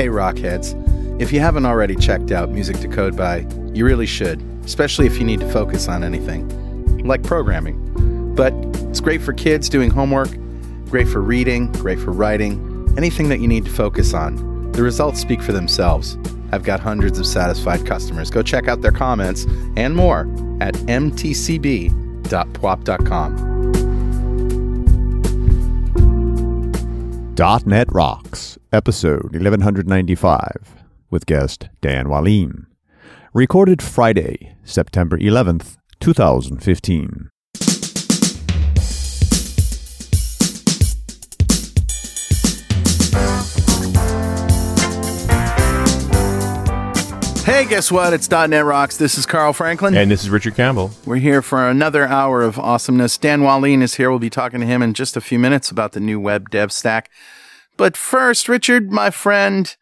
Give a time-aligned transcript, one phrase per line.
[0.00, 1.20] Hey, Rockheads.
[1.20, 5.18] If you haven't already checked out Music to Code By, you really should, especially if
[5.18, 6.48] you need to focus on anything,
[7.06, 8.34] like programming.
[8.34, 8.54] But
[8.88, 10.30] it's great for kids doing homework,
[10.86, 14.72] great for reading, great for writing, anything that you need to focus on.
[14.72, 16.16] The results speak for themselves.
[16.50, 18.30] I've got hundreds of satisfied customers.
[18.30, 19.44] Go check out their comments
[19.76, 20.20] and more
[20.62, 21.90] at mtcb.pwop.com.
[27.40, 30.74] .NET Rocks, episode 1195,
[31.08, 32.66] with guest Dan Wahlin.
[33.32, 37.30] Recorded Friday, September 11th, 2015.
[47.50, 48.12] Hey, guess what?
[48.12, 48.96] It's .NET Rocks.
[48.96, 49.96] This is Carl Franklin.
[49.96, 50.92] And this is Richard Campbell.
[51.04, 53.18] We're here for another hour of awesomeness.
[53.18, 54.08] Dan Wahlin is here.
[54.08, 56.70] We'll be talking to him in just a few minutes about the new web dev
[56.70, 57.10] stack.
[57.76, 59.76] But first, Richard, my friend,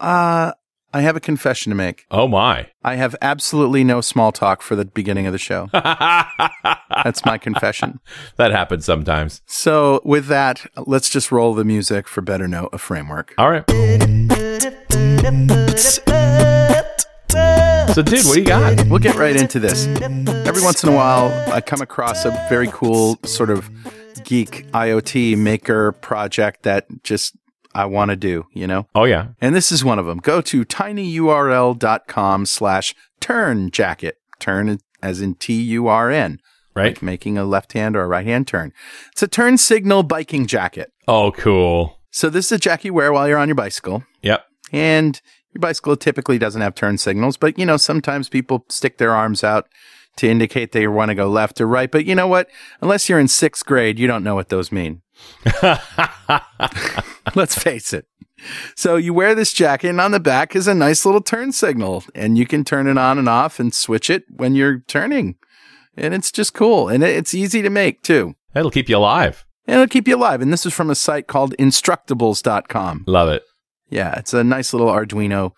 [0.00, 0.52] uh,
[0.92, 2.04] I have a confession to make.
[2.10, 2.68] Oh my.
[2.82, 5.70] I have absolutely no small talk for the beginning of the show.
[5.72, 8.00] That's my confession.
[8.36, 9.40] That happens sometimes.
[9.46, 13.32] So, with that, let's just roll the music for better know a framework.
[13.38, 13.64] All right.
[17.94, 18.86] So, dude, what do you got?
[18.88, 19.86] We'll get right into this.
[19.86, 23.70] Every once in a while, I come across a very cool sort of
[24.24, 27.36] geek IoT maker project that just
[27.74, 28.86] I want to do, you know?
[28.94, 29.28] Oh yeah.
[29.40, 30.18] And this is one of them.
[30.18, 34.18] Go to tinyurl.com slash turn jacket.
[34.38, 36.40] Turn as in T-U-R-N.
[36.74, 36.86] Right.
[36.86, 38.72] Like making a left hand or a right hand turn.
[39.12, 40.92] It's a turn signal biking jacket.
[41.06, 42.00] Oh, cool.
[42.10, 44.04] So this is a jacket you wear while you're on your bicycle.
[44.22, 44.44] Yep.
[44.72, 45.20] And
[45.54, 49.44] your bicycle typically doesn't have turn signals, but you know, sometimes people stick their arms
[49.44, 49.68] out
[50.16, 51.90] to indicate they want to go left or right.
[51.90, 52.48] But you know what?
[52.80, 55.02] Unless you're in sixth grade, you don't know what those mean.
[57.34, 58.06] Let's face it.
[58.76, 62.04] So you wear this jacket, and on the back is a nice little turn signal,
[62.14, 65.36] and you can turn it on and off and switch it when you're turning.
[65.96, 66.88] And it's just cool.
[66.88, 68.34] And it's easy to make too.
[68.52, 69.44] That'll keep you alive.
[69.66, 70.42] And it'll keep you alive.
[70.42, 73.04] And this is from a site called instructables.com.
[73.06, 73.44] Love it.
[73.94, 75.52] Yeah, it's a nice little Arduino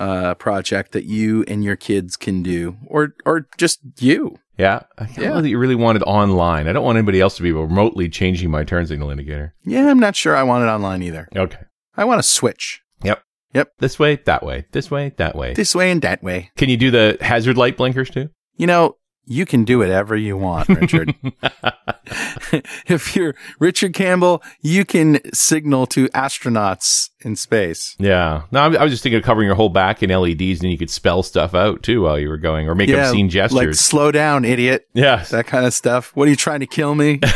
[0.00, 4.38] uh, project that you and your kids can do, or or just you.
[4.58, 4.80] Yeah.
[4.98, 5.28] I don't Yeah.
[5.34, 6.66] know that you really want it online.
[6.66, 9.54] I don't want anybody else to be remotely changing my turn signal indicator.
[9.64, 11.28] Yeah, I'm not sure I want it online either.
[11.36, 11.58] Okay.
[11.96, 13.22] I want to switch Yep.
[13.54, 13.68] Yep.
[13.78, 14.64] This way, that way.
[14.72, 15.52] This way, that way.
[15.54, 16.50] this way and that way.
[16.56, 18.30] Can you do the hazard light blinkers too?
[18.56, 21.14] You know, you can do whatever you want, Richard.
[22.86, 27.94] if you're Richard Campbell, you can signal to astronauts in space.
[27.98, 28.42] Yeah.
[28.52, 30.70] No, I was- I was just thinking of covering your whole back in LEDs and
[30.70, 33.56] you could spell stuff out too while you were going or make obscene gestures.
[33.56, 34.86] like slow down, idiot.
[34.94, 35.24] Yeah.
[35.30, 36.12] That kind of stuff.
[36.14, 37.20] What are you trying to kill me?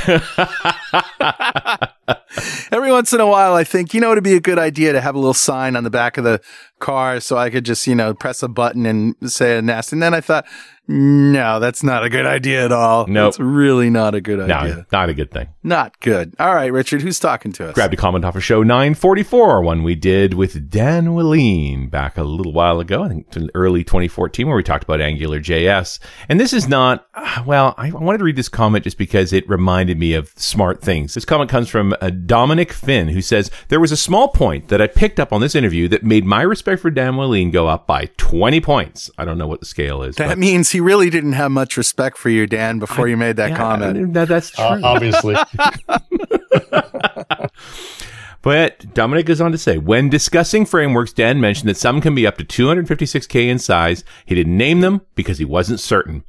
[2.72, 5.00] Every once in a while, I think, you know, it'd be a good idea to
[5.00, 6.40] have a little sign on the back of the
[6.78, 9.96] car so I could just, you know, press a button and say a nasty.
[9.96, 10.46] And then I thought,
[10.88, 13.06] no, that's not a good idea at all.
[13.06, 13.28] Nope.
[13.30, 14.74] It's really not a good idea.
[14.76, 15.48] no, not a good thing.
[15.62, 16.34] Not good.
[16.38, 17.74] All right, Richard, who's talking to us?
[17.74, 22.22] grabbed a comment off of show 944, one we did with Dan Wahlin back a
[22.22, 25.98] little while ago, I think early 2014, where we talked about Angular JS.
[26.28, 29.48] And this is not, ah, well, I wanted to read this comment just because it
[29.48, 31.14] reminded me of smart things.
[31.14, 34.80] This comment comes from uh, Dominic Finn, who says, There was a small point that
[34.80, 37.86] I picked up on this interview that made my respect for Dan Wahlin go up
[37.86, 39.10] by 20 points.
[39.18, 40.16] I don't know what the scale is.
[40.16, 43.36] That but- means he really didn't have much respect for you, Dan, before you made
[43.36, 44.14] that Yeah, comment.
[44.14, 44.64] that- that's true.
[44.64, 45.36] Uh, obviously.
[48.42, 52.26] But Dominic goes on to say, when discussing frameworks, Dan mentioned that some can be
[52.26, 54.02] up to 256K in size.
[54.24, 56.24] He didn't name them because he wasn't certain.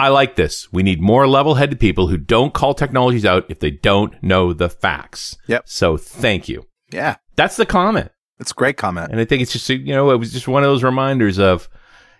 [0.00, 0.72] I like this.
[0.72, 4.52] We need more level headed people who don't call technologies out if they don't know
[4.52, 5.36] the facts.
[5.46, 5.68] Yep.
[5.68, 6.66] So thank you.
[6.90, 8.10] Yeah, That's the comment.
[8.38, 9.12] that's a great comment.
[9.12, 11.68] And I think it's just, you know, it was just one of those reminders of,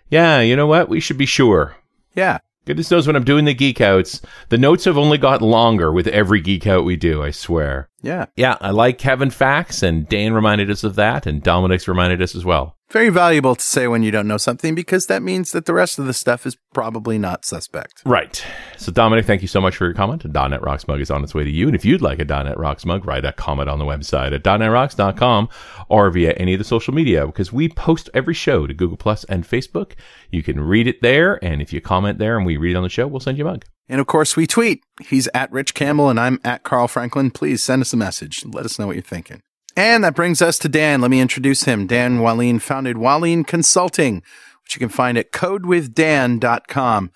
[0.09, 0.87] yeah, you know what?
[0.89, 1.75] We should be sure.
[2.15, 2.39] Yeah.
[2.65, 6.07] Goodness knows when I'm doing the geek outs, the notes have only got longer with
[6.07, 7.89] every geek out we do, I swear.
[8.01, 8.27] Yeah.
[8.37, 12.35] Yeah, I like having facts, and Dan reminded us of that, and Dominic's reminded us
[12.35, 12.77] as well.
[12.93, 15.97] Very valuable to say when you don't know something because that means that the rest
[15.97, 18.03] of the stuff is probably not suspect.
[18.05, 18.45] Right.
[18.77, 20.23] So, Dominic, thank you so much for your comment.
[20.25, 21.65] .NET Rocks mug is on its way to you.
[21.65, 24.43] And if you'd like a .NET Rocks mug, write a comment on the website at
[24.43, 25.49] .NETRocks.com
[25.89, 29.23] or via any of the social media because we post every show to Google Plus
[29.23, 29.93] and Facebook.
[30.29, 31.43] You can read it there.
[31.43, 33.47] And if you comment there and we read it on the show, we'll send you
[33.47, 33.65] a mug.
[33.89, 34.83] And of course, we tweet.
[35.01, 37.31] He's at Rich Campbell and I'm at Carl Franklin.
[37.31, 38.45] Please send us a message.
[38.45, 39.41] Let us know what you're thinking.
[39.75, 41.01] And that brings us to Dan.
[41.01, 41.87] Let me introduce him.
[41.87, 44.21] Dan Wahlin founded Wahlin Consulting,
[44.63, 47.11] which you can find at codewithdan.com.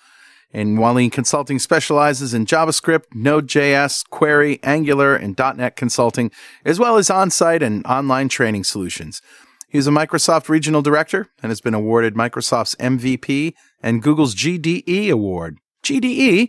[0.52, 6.30] And Wahlin Consulting specializes in JavaScript, Node.js, jQuery, Angular, and .NET consulting,
[6.64, 9.20] as well as on-site and online training solutions.
[9.68, 13.52] He was a Microsoft regional director and has been awarded Microsoft's MVP
[13.82, 15.58] and Google's GDE award.
[15.84, 16.48] GDE?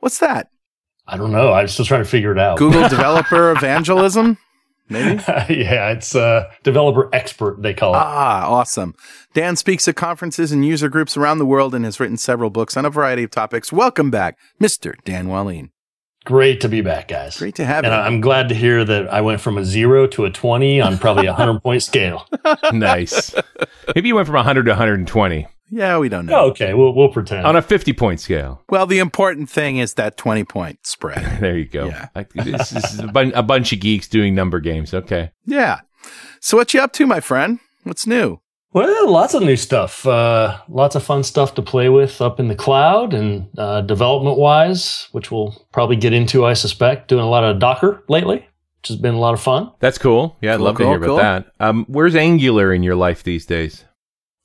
[0.00, 0.48] What's that?
[1.06, 1.52] I don't know.
[1.52, 2.56] I'm still trying to figure it out.
[2.56, 4.38] Google Developer Evangelism?
[4.88, 5.22] Maybe?
[5.28, 7.98] yeah, it's uh, developer expert, they call it.
[7.98, 8.94] Ah, awesome.
[9.34, 12.76] Dan speaks at conferences and user groups around the world and has written several books
[12.76, 13.72] on a variety of topics.
[13.72, 14.94] Welcome back, Mr.
[15.04, 15.70] Dan Wahlin.
[16.24, 17.38] Great to be back, guys.
[17.38, 17.92] Great to have and you.
[17.92, 20.98] And I'm glad to hear that I went from a zero to a 20 on
[20.98, 22.26] probably a 100 point scale.
[22.72, 23.32] nice.
[23.94, 26.38] Maybe you went from 100 to 120 yeah, we don't know.
[26.38, 27.46] Oh, okay, we'll, we'll pretend.
[27.46, 28.62] on a 50 point scale.
[28.70, 31.40] Well, the important thing is that 20 point spread.
[31.40, 31.86] There you go.
[31.86, 32.08] Yeah.
[32.14, 34.92] Like, this, this is a, bun- a bunch of geeks doing number games.
[34.94, 35.30] Okay.
[35.44, 35.80] yeah.
[36.40, 37.58] So, what you up to, my friend?
[37.84, 38.40] What's new?
[38.72, 40.06] Well, lots of new stuff.
[40.06, 44.36] Uh, lots of fun stuff to play with up in the cloud and uh, development
[44.36, 47.08] wise, which we'll probably get into, I suspect.
[47.08, 48.36] Doing a lot of Docker lately,
[48.80, 49.72] which has been a lot of fun.
[49.80, 50.36] That's cool.
[50.42, 51.52] Yeah, I'd Cool, love cool, to hear about that.
[51.58, 53.85] Um, where's Angular in your life these days?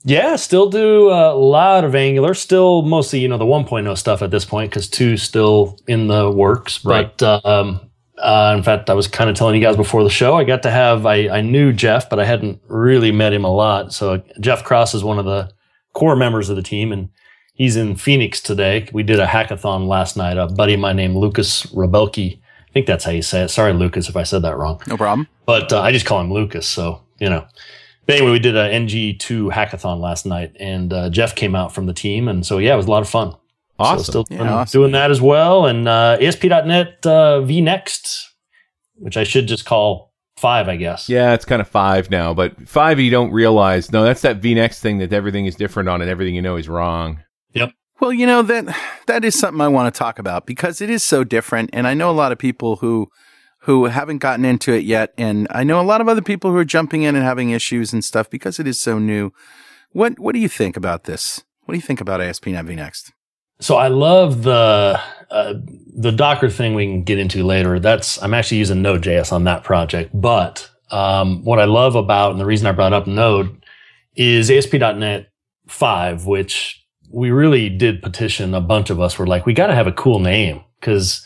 [0.04, 2.34] Yeah, still do a lot of Angular.
[2.34, 6.32] Still mostly, you know, the 1.0 stuff at this point because 2 still in the
[6.32, 6.84] works.
[6.84, 7.16] Right.
[7.18, 7.82] But um,
[8.18, 10.64] uh, in fact, I was kind of telling you guys before the show, I got
[10.64, 13.94] to have, I, I knew Jeff, but I hadn't really met him a lot.
[13.94, 15.52] So Jeff Cross is one of the
[15.94, 17.10] core members of the team and
[17.54, 18.88] he's in Phoenix today.
[18.92, 20.38] We did a hackathon last night.
[20.38, 22.38] A buddy of mine named Lukas Ruebbelke.
[22.40, 23.50] I think that's how you say it.
[23.50, 25.28] Sorry, Lucas, if I said that wrong No problem.
[25.46, 26.66] but uh, I just call him Lucas.
[26.68, 27.46] So you know.
[28.12, 31.86] But anyway, we did a NG2 hackathon last night, and uh, Jeff came out from
[31.86, 33.36] the team, and so yeah, it was a lot of fun.
[33.80, 34.04] Awesome.
[34.04, 34.80] So still Yeah, doing, awesome.
[34.82, 38.26] doing that as well, and uh, ASP.NET uh, vNext,
[38.96, 41.08] which I should just call five, I guess.
[41.08, 43.92] Yeah, it's kind of five now, but five you don't realize.
[43.92, 46.68] No, that's that VNext thing that everything is different on and everything you know is
[46.68, 47.24] wrong.
[47.54, 47.72] Yep.
[48.00, 48.76] Well, you know that
[49.08, 51.94] that is something I want to talk about because it is so different, and I
[51.94, 53.08] know a lot of people who
[53.62, 56.58] who haven't gotten into it yet, and I know a lot of other people who
[56.58, 59.34] are jumping in and having issues and stuff because it is so new.
[59.92, 61.44] What What do you think about this?
[61.66, 63.12] What do you think about ASP.NET VNext?
[63.60, 65.00] So I love the
[65.30, 65.54] uh,
[65.96, 67.80] the Docker thing we can get into later.
[67.80, 70.10] That's I'm actually using Node.js on that project.
[70.14, 73.64] But um, what I love about and the reason I brought up Node
[74.16, 75.30] is ASP.NET
[75.68, 78.54] 5, which we really did petition.
[78.54, 81.26] A bunch of us were like, we got to have a cool name because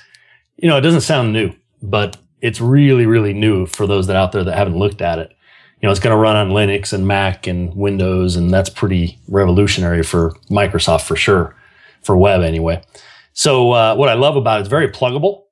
[0.58, 4.32] you know it doesn't sound new, but it's really really new for those that out
[4.32, 5.32] there that haven't looked at it.
[5.82, 9.20] You know, it's going to run on Linux and Mac and Windows, and that's pretty
[9.28, 11.56] revolutionary for Microsoft for sure
[12.02, 12.82] for web anyway.
[13.34, 15.44] So uh, what I love about it, it is very pluggable.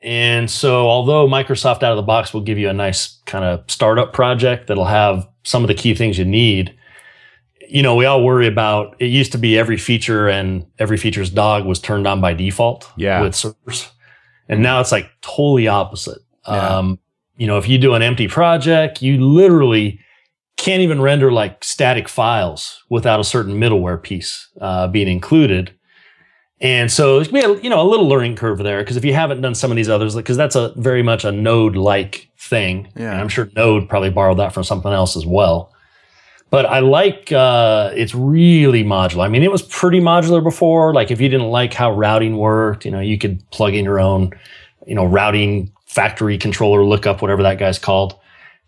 [0.00, 3.64] And so although Microsoft out of the box will give you a nice kind of
[3.68, 6.76] startup project that'll have some of the key things you need,
[7.68, 11.30] you know, we all worry about it used to be every feature and every feature's
[11.30, 13.22] dog was turned on by default Yeah.
[13.22, 13.90] with servers.
[14.48, 16.18] And now it's like totally opposite.
[16.48, 16.78] Yeah.
[16.78, 16.98] Um,
[17.36, 19.98] you know, if you do an empty project, you literally
[20.56, 25.74] can't even render like static files without a certain middleware piece uh, being included.
[26.60, 29.04] And so it's gonna be a, you know a little learning curve there because if
[29.04, 32.28] you haven't done some of these others, because that's a very much a Node like
[32.38, 33.10] thing, Yeah.
[33.12, 35.72] and I'm sure Node probably borrowed that from something else as well.
[36.50, 39.24] But I like uh, it's really modular.
[39.24, 40.94] I mean, it was pretty modular before.
[40.94, 43.98] Like if you didn't like how routing worked, you know, you could plug in your
[43.98, 44.30] own,
[44.86, 48.18] you know, routing factory controller lookup, whatever that guy's called.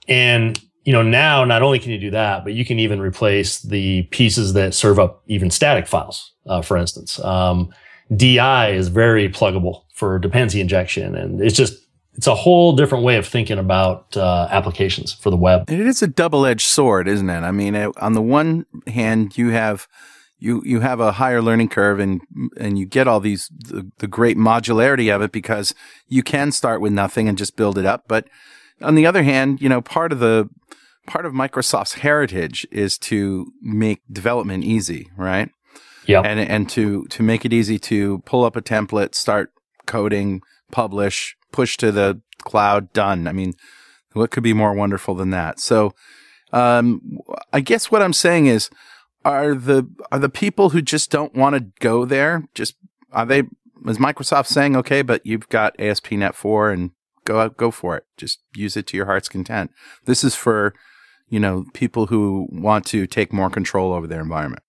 [0.09, 3.61] And you know, now not only can you do that, but you can even replace
[3.61, 6.33] the pieces that serve up even static files.
[6.47, 7.75] Uh, for instance, um,
[8.15, 11.83] DI is very pluggable for dependency injection, and it's just
[12.15, 15.69] it's a whole different way of thinking about uh, applications for the web.
[15.69, 17.41] It is a double edged sword, isn't it?
[17.41, 19.89] I mean, it, on the one hand, you have
[20.39, 22.21] you you have a higher learning curve, and
[22.59, 25.75] and you get all these the, the great modularity of it because
[26.09, 28.05] you can start with nothing and just build it up.
[28.09, 28.29] But
[28.81, 30.49] on the other hand, you know, part of the
[31.07, 35.51] part of Microsoft's heritage is to make development easy, right?
[36.07, 39.51] Yeah, and and to to make it easy to pull up a template, start
[39.87, 43.27] coding, publish, push to the cloud, done.
[43.27, 43.55] I mean,
[44.13, 45.59] what could be more wonderful than that?
[45.61, 45.95] So,
[46.53, 47.01] um,
[47.53, 48.71] I guess what I'm saying is,
[49.27, 52.77] are the are the people who just don't want to go there just
[53.13, 53.43] are they?
[53.87, 56.91] Is Microsoft saying okay, but you've got ASP.NET 4 and
[57.25, 58.05] go out, go for it.
[58.17, 59.71] Just use it to your heart's content.
[60.05, 60.75] This is for
[61.29, 64.63] you know people who want to take more control over their environment.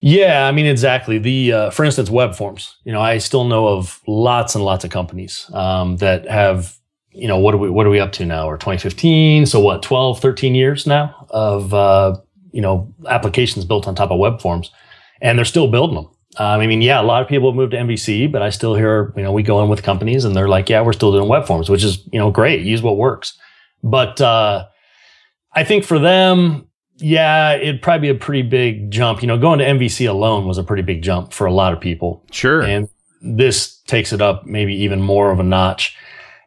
[0.00, 1.18] Yeah, I mean exactly.
[1.18, 2.76] The uh, for instance, web forms.
[2.84, 6.76] You know, I still know of lots and lots of companies um, that have.
[7.10, 8.46] You know, what are we what are we up to now?
[8.46, 9.46] Or 2015?
[9.46, 9.82] So what?
[9.82, 12.16] 12, 13 years now of uh,
[12.52, 14.70] you know applications built on top of web forms,
[15.20, 16.06] and they're still building them.
[16.38, 18.74] Um, I mean, yeah, a lot of people have moved to MVC, but I still
[18.74, 21.28] hear you know we go in with companies and they're like, yeah, we're still doing
[21.28, 22.62] web forms, which is you know great.
[22.62, 23.38] Use what works,
[23.82, 24.66] but uh,
[25.52, 29.22] I think for them, yeah, it'd probably be a pretty big jump.
[29.22, 31.80] You know, going to MVC alone was a pretty big jump for a lot of
[31.80, 32.24] people.
[32.30, 32.62] Sure.
[32.62, 32.88] And
[33.22, 35.96] this takes it up maybe even more of a notch.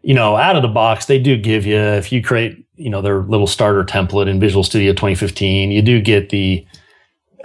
[0.02, 3.02] You know, out of the box, they do give you, if you create, you know,
[3.02, 6.66] their little starter template in Visual Studio 2015, you do get the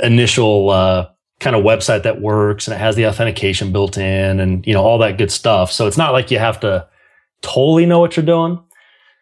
[0.00, 1.08] initial, uh,
[1.40, 4.82] kind of website that works and it has the authentication built in and, you know,
[4.82, 5.70] all that good stuff.
[5.70, 6.88] So it's not like you have to
[7.42, 8.62] totally know what you're doing.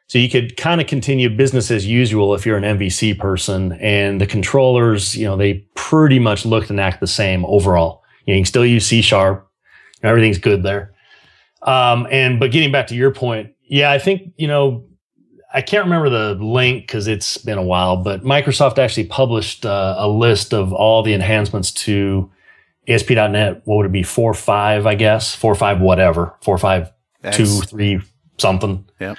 [0.07, 4.21] So you could kind of continue business as usual if you're an MVC person and
[4.21, 8.03] the controllers, you know, they pretty much look and act the same overall.
[8.27, 9.49] You, can still use C sharp.
[10.03, 10.93] Everything's good there.
[11.63, 14.85] Um, and, but getting back to your point, yeah, I think, you know,
[15.55, 19.97] I can't remember the link because it's been a while, but Microsoft actually published uh,
[19.99, 22.31] a list of all the enhancements to
[22.89, 23.63] ASP.NET.
[23.65, 24.03] What would it be?
[24.03, 25.35] Four, five, I guess.
[25.35, 26.35] Four, five, whatever.
[26.41, 26.91] Four, five,
[27.23, 27.37] X.
[27.37, 28.01] two, three,
[28.39, 28.89] something.
[28.99, 29.19] Yep.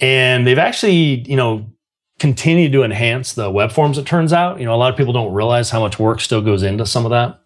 [0.00, 1.70] And they've actually, you know,
[2.18, 4.58] continued to enhance the web forms, it turns out.
[4.58, 7.04] You know, a lot of people don't realize how much work still goes into some
[7.04, 7.40] of that.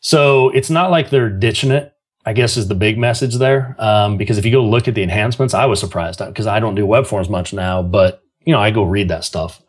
[0.00, 1.91] So it's not like they're ditching it,
[2.24, 3.74] I guess is the big message there.
[3.78, 6.74] Um, because if you go look at the enhancements, I was surprised because I don't
[6.74, 9.60] do web forms much now, but, you know, I go read that stuff.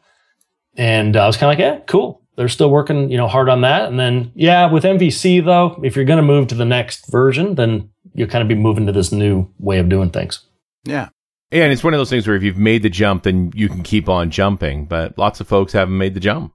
[0.76, 2.22] And I was kind of like, yeah, cool.
[2.36, 3.90] They're still working, you know, hard on that.
[3.90, 7.56] And then, yeah, with MVC though, if you're going to move to the next version,
[7.56, 10.46] then you'll kind of be moving to this new way of doing things.
[10.84, 11.10] Yeah.
[11.52, 13.70] Yeah, and it's one of those things where if you've made the jump, then you
[13.70, 14.86] can keep on jumping.
[14.86, 16.54] But lots of folks haven't made the jump.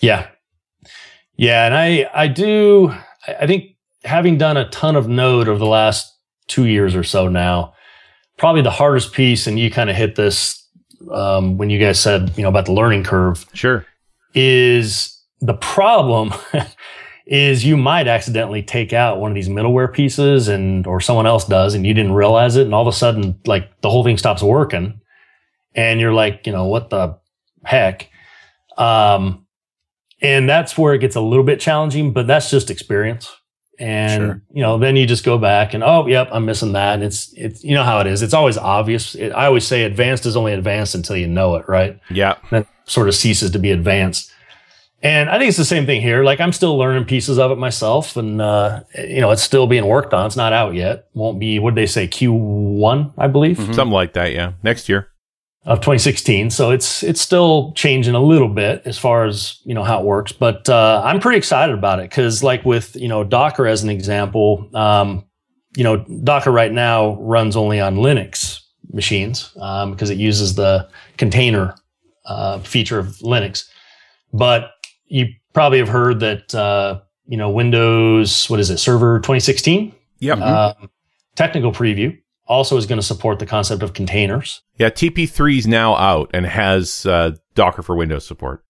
[0.00, 0.26] Yeah.
[1.36, 1.66] Yeah.
[1.66, 2.92] And I, I do,
[3.28, 6.12] I think having done a ton of Node over the last
[6.46, 7.74] two years or so now,
[8.36, 10.64] probably the hardest piece, and you kind of hit this
[11.12, 13.84] um, when you guys said, you know, about the learning curve, Sure.
[14.34, 16.32] is the problem
[17.26, 21.44] is you might accidentally take out one of these middleware pieces and or someone else
[21.44, 24.16] does and you didn't realize it and all of a sudden like the whole thing
[24.18, 24.98] stops working
[25.74, 27.16] and you're like you know what the
[27.64, 28.08] heck
[28.78, 29.46] um
[30.22, 33.30] and that's where it gets a little bit challenging but that's just experience
[33.78, 34.42] and Sure.
[34.52, 37.32] you know then you just go back and oh yep i'm missing that and it's
[37.34, 40.36] it's you know how it is it's always obvious it, i always say advanced is
[40.36, 42.34] only advanced until you know it right Yeah.
[42.50, 44.32] that sort of ceases to be advanced.
[45.00, 46.24] And I think it's the same thing here.
[46.24, 49.86] Like I'm still learning pieces of it myself, and uh, you know it's still being
[49.86, 50.26] worked on.
[50.26, 51.06] It's not out yet.
[51.14, 51.60] Won't be.
[51.60, 52.08] What did they say?
[52.08, 54.32] Q1, I believe, Something like that.
[54.32, 54.54] Yeah.
[54.64, 55.08] Next year.
[55.68, 56.48] Of 2016.
[56.48, 60.04] So it's it's still changing a little bit as far as you know how it
[60.06, 60.32] works.
[60.32, 63.90] But uh, I'm pretty excited about it because, like with you know Docker as an
[63.90, 65.24] example, um,
[65.76, 68.60] you know Docker right now runs only on Linux
[68.94, 71.74] machines um, because it uses the container
[72.24, 73.68] uh, feature of Linux.
[74.32, 74.70] But
[75.06, 80.38] you probably have heard that uh, you know Windows, what is it, Server 2016 Yep.
[80.38, 80.90] um,
[81.36, 84.62] technical preview also is going to support the concept of containers.
[84.76, 84.88] yeah.
[84.90, 88.64] TP3 is now out and has uh, Docker for Windows support.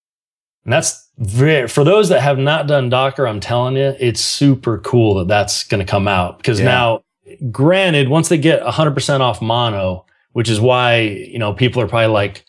[0.65, 4.77] And that's very, for those that have not done Docker, I'm telling you, it's super
[4.79, 6.65] cool that that's going to come out because Yeah.
[6.65, 7.03] now,
[7.51, 12.07] granted, once they get 100% off mono, which is why, you know, people are probably
[12.07, 12.45] like,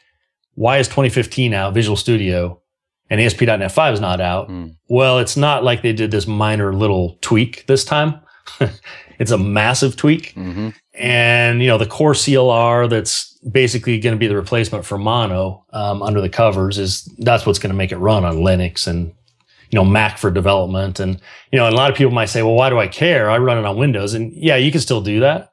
[0.54, 2.60] why is 2015 out, Visual Studio,
[3.08, 4.48] and ASP.NET 5 is not out?
[4.48, 4.66] Hmm.
[4.88, 8.20] Well, it's not like they did this minor little tweak this time.
[9.20, 10.32] it's a massive tweak.
[10.32, 14.98] hmm and you know the core CLR that's basically going to be the replacement for
[14.98, 18.86] Mono um, under the covers is that's what's going to make it run on Linux
[18.86, 19.06] and
[19.70, 21.00] you know Mac for development.
[21.00, 21.20] And
[21.52, 23.30] you know and a lot of people might say well why do I care?
[23.30, 24.14] I run it on Windows.
[24.14, 25.52] And yeah you can still do that.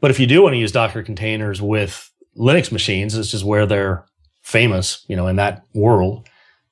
[0.00, 3.66] But if you do want to use Docker containers with Linux machines it's just where
[3.66, 4.04] they're
[4.42, 6.28] famous you know in that world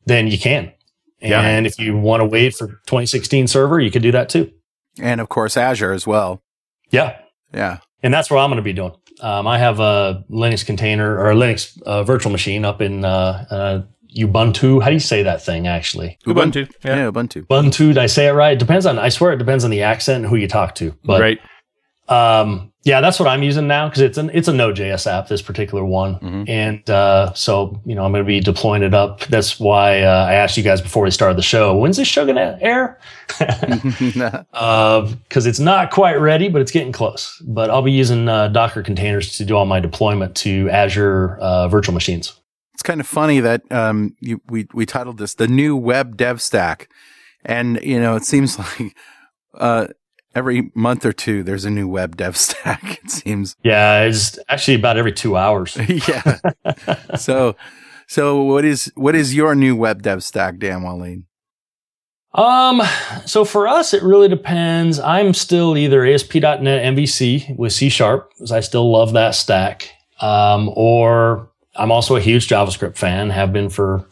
[0.07, 0.73] then you can.
[1.21, 1.41] Yeah.
[1.41, 4.53] and if you want to wait for 2016 server you could do that too
[5.01, 6.43] And of course, Azure as well.
[6.91, 7.19] yeah
[7.53, 7.79] Yeah.
[8.03, 8.93] and that's what I'm going to be doing.
[9.21, 13.47] Um, I have a Linux container or a Linux uh, virtual machine up in uh,
[13.51, 13.83] uh,
[14.19, 14.83] Ubuntu.
[14.83, 16.19] How do you say that thing actually?
[16.27, 16.69] Ubuntu.
[16.85, 17.11] Yeah, Yeah.
[17.11, 17.47] Ubuntu.
[17.47, 17.89] Ubuntu.
[17.89, 18.53] Did I say it right?
[18.55, 18.99] It depends on.
[18.99, 20.97] I swear it depends on the accent and who you talk to.
[21.05, 21.41] But right.
[22.09, 25.29] um, yeah, that's what I'm using now because it's an it's a Node.js app.
[25.29, 26.49] This particular one, Mhm.
[26.49, 29.21] and uh, so you know I'm going to be deploying it up.
[29.27, 31.77] That's why uh, I asked you guys before we started the show.
[31.77, 32.99] When's this show going to air?
[35.29, 37.41] because it's not quite ready, but it's getting close.
[37.47, 41.69] But I'll be using uh, Docker containers to do all my deployment to Azure uh,
[41.69, 42.39] virtual machines.
[42.75, 46.41] it's kind of funny that um, you, we we titled this the new web dev
[46.43, 46.89] stack,
[47.45, 48.95] and you know it seems like
[49.55, 49.87] uh,
[50.35, 53.01] every month or two there's a new web dev stack.
[53.05, 55.77] It seems, Yeah, it's actually about every two hours.
[56.09, 56.39] yeah.
[57.17, 57.57] so,
[58.07, 61.25] so what is what is your new web dev stack, Dan Wahlin?
[62.35, 62.83] Um,
[63.27, 64.99] so for us, it really depends.
[64.99, 66.63] I'm still either ASP.NET
[66.97, 69.89] MVC with C Sharp, because I still love that stack,
[70.21, 74.05] um, or I'm also a huge JavaScript fan, have been for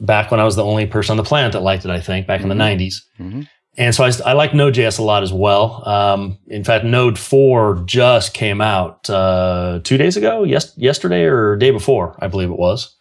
[0.00, 2.28] back when I was the only person on the planet that liked it, I think,
[2.28, 3.02] back in the 90s.
[3.18, 3.48] Mhm.
[3.76, 5.88] And so I, I like Node.js a lot as well.
[5.88, 11.56] Um, in fact, Node 4 just came out uh, two days ago, yes, yesterday or
[11.56, 12.94] day before, I believe it was.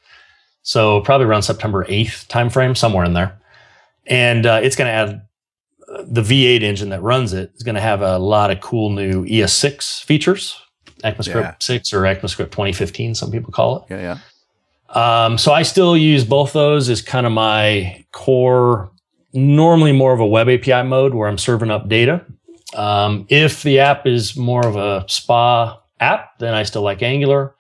[0.62, 3.40] So probably around September 8th timeframe, somewhere in there.
[4.06, 5.22] And uh, it's going to add
[5.92, 8.92] uh, the V8 engine that runs it is going to have a lot of cool
[8.92, 10.62] new ES6 features,
[11.04, 11.56] ECMAScript Yeah.
[11.60, 13.94] 6 or ECMAScript 2015, some people call it.
[13.94, 14.18] Yeah,
[14.96, 15.26] yeah.
[15.26, 18.92] Um, so I still use both those as kind of my core,
[19.34, 22.26] normally more of a web API mode where I'm serving up data.
[22.76, 27.56] Um, if the app is more of a spa app, then I still like Angular.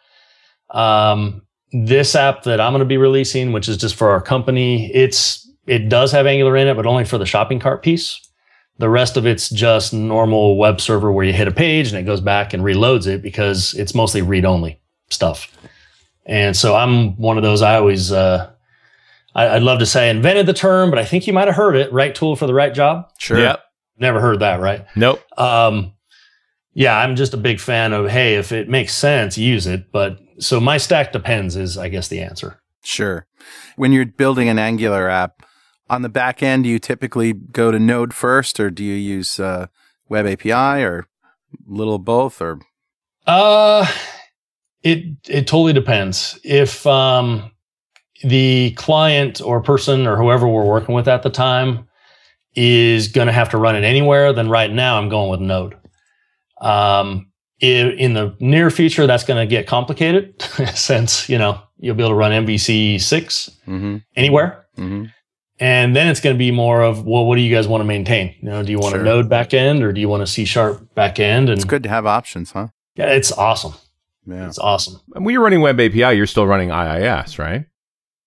[0.70, 4.92] Um, this app that I'm going to be releasing, which is just for our company,
[4.94, 8.20] it's it does have Angular in it, but only for the shopping cart piece.
[8.80, 12.04] The rest of it's just normal web server where you hit a page and it
[12.04, 15.56] goes back and reloads it because it's mostly read only stuff.
[16.26, 17.62] And so I'm one of those.
[17.62, 18.50] I always, uh,
[19.36, 21.76] I, I'd love to say invented the term, but I think you might have heard
[21.76, 21.92] it.
[21.94, 23.10] Right tool for the right job.
[23.20, 23.40] Sure.
[23.40, 23.62] Yep.
[23.98, 24.86] Never heard that, right?
[24.96, 25.22] Nope.
[25.38, 25.94] Um,
[26.74, 29.92] yeah, I'm just a big fan of hey, if it makes sense, use it.
[29.92, 32.62] But so my stack depends is I guess the answer.
[32.84, 33.28] Sure.
[33.76, 35.44] When you're building an Angular app,
[35.90, 39.40] on the back end, do you typically go to Node first, or do you use
[39.40, 39.68] uh,
[40.08, 41.08] Web API, or
[41.66, 42.60] little both, or
[43.26, 43.86] Uh,
[44.84, 46.40] it it totally depends.
[46.44, 47.52] If um,
[48.24, 51.88] the client or person or whoever we're working with at the time
[52.56, 55.76] is going to have to run it anywhere, then right now I'm going with Node.
[56.62, 60.42] Um, i- in the near future, that's going to get complicated
[60.76, 64.66] since you know you'll be able to run MVC six mm-hmm, anywhere.
[64.78, 65.06] mm-hmm.
[65.62, 67.86] And then it's going to be more of, well, what do you guys want to
[67.86, 68.34] maintain?
[68.40, 69.02] You know, do you want Sure.
[69.02, 71.40] a Node backend or do you want a C sharp backend?
[71.40, 72.68] And It's good to have options, huh?
[72.96, 73.74] Yeah, it's awesome.
[74.26, 74.48] Yeah.
[74.48, 75.02] It's awesome.
[75.16, 77.66] And when you're running Web API, you're still running IIS, right?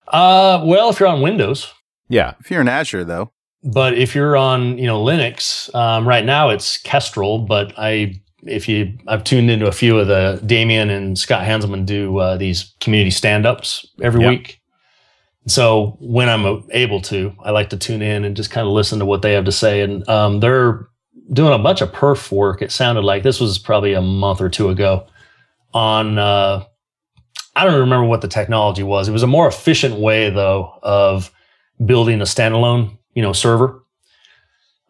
[0.09, 1.73] Uh, well, if you're on Windows,
[2.09, 2.35] Yeah.
[2.41, 3.33] If you're in Azure, though,
[3.65, 7.38] but if you're on, you know, Linux, um, right now it's Kestrel.
[7.38, 11.87] But I, if you, I've tuned into a few of the Damian and Scott Hanselman
[11.87, 14.31] do uh, these community stand-ups every Yep.
[14.31, 14.61] week.
[15.47, 18.99] So when I'm able to, I like to tune in and just kind of listen
[18.99, 19.81] to what they have to say.
[19.81, 20.87] And um, they're
[21.33, 22.62] doing a bunch of perf work.
[22.62, 25.07] It sounded like this was probably a month or two ago
[25.73, 26.19] on.
[26.19, 26.65] Uh,
[27.55, 29.09] I don't remember what the technology was.
[29.09, 31.33] It was a more efficient way, though, of
[31.85, 33.83] building a standalone, you know, server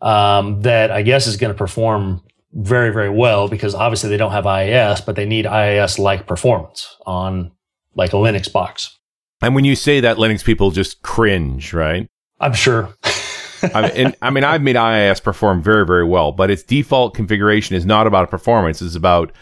[0.00, 2.22] um, that I guess is going to perform
[2.52, 6.96] very, very well because obviously they don't have IIS, but they need IIS like performance
[7.06, 7.52] on
[7.94, 8.98] like a Linux box.
[9.40, 12.08] And when you say that, Linux people just cringe, right?
[12.40, 12.94] I'm sure.
[13.74, 17.14] I mean, and, I mean, I've made IIS perform very, very well, but its default
[17.14, 18.82] configuration is not about performance.
[18.82, 19.32] It's about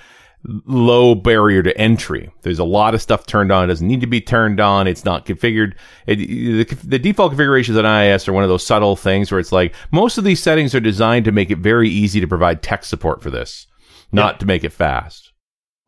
[0.45, 2.31] low barrier to entry.
[2.43, 3.65] There's a lot of stuff turned on.
[3.65, 4.87] It doesn't need to be turned on.
[4.87, 5.75] It's not configured.
[6.07, 9.53] It, the, the default configurations on IIS are one of those subtle things where it's
[9.53, 12.85] like most of these settings are designed to make it very easy to provide tech
[12.85, 13.67] support for this,
[14.13, 14.39] not Yeah.
[14.39, 15.33] to make it fast.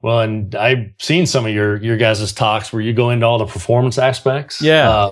[0.02, 3.38] Well, and I've seen some of your your guys' talks where you go into all
[3.38, 4.60] the performance aspects.
[4.60, 4.90] Yeah.
[4.90, 5.10] Uh,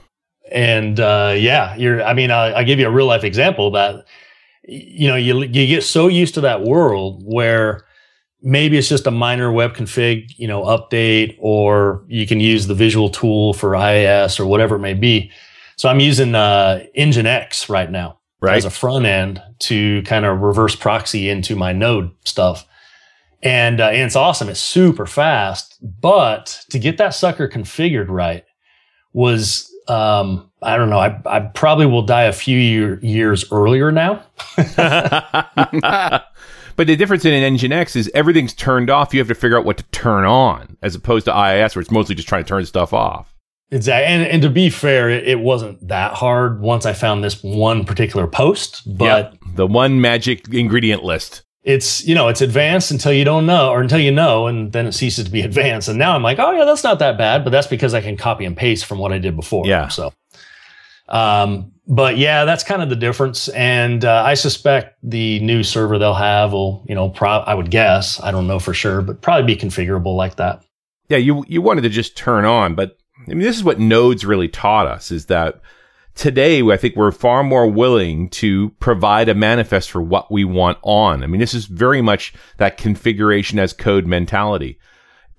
[0.50, 2.02] and uh, yeah, you're.
[2.02, 4.04] I mean, I, I give you a real life example that
[4.64, 7.84] you know you you get so used to that world where
[8.42, 12.74] maybe it's just a minor web config, you know, update, or you can use the
[12.74, 15.30] visual tool for IIS or whatever it may be.
[15.76, 18.56] So I'm using uh, Nginx right now Right.
[18.56, 22.66] as a front end to kind of reverse proxy into my node stuff.
[23.42, 24.48] And, uh, and it's awesome.
[24.48, 28.44] It's super fast, but to get that sucker configured right
[29.12, 30.98] was, um, I don't know.
[30.98, 34.22] I, I probably will die a few year, years earlier now.
[36.76, 39.12] but the difference in an Nginx is everything's turned off.
[39.14, 41.90] You have to figure out what to turn on, as opposed to IIS, where it's
[41.90, 43.34] mostly just trying to turn stuff off.
[43.72, 44.06] Exactly.
[44.12, 47.84] And, and to be fair, it, it wasn't that hard once I found this one
[47.84, 49.34] particular post, but Yep.
[49.54, 51.42] the one magic ingredient list.
[51.62, 54.86] it's, you know, it's advanced until you don't know or until you know, and then
[54.86, 55.88] it ceases to be advanced.
[55.88, 58.16] And now I'm like, oh yeah, that's not that bad, but that's because I can
[58.16, 59.64] copy and paste from what I did before.
[59.66, 59.86] Yeah.
[59.88, 60.12] So,
[61.08, 63.48] um, but yeah, that's kind of the difference.
[63.48, 67.70] And, uh, I suspect the new server they'll have will, you know, pro- I would
[67.70, 70.64] guess, I don't know for sure, but probably be configurable like that.
[71.08, 74.24] Yeah, you you wanted to just turn on, but I mean, this is what nodes
[74.24, 75.60] really taught us: is that
[76.14, 80.78] today I think we're far more willing to provide a manifest for what we want
[80.82, 81.24] on.
[81.24, 84.78] I mean, this is very much that configuration as code mentality.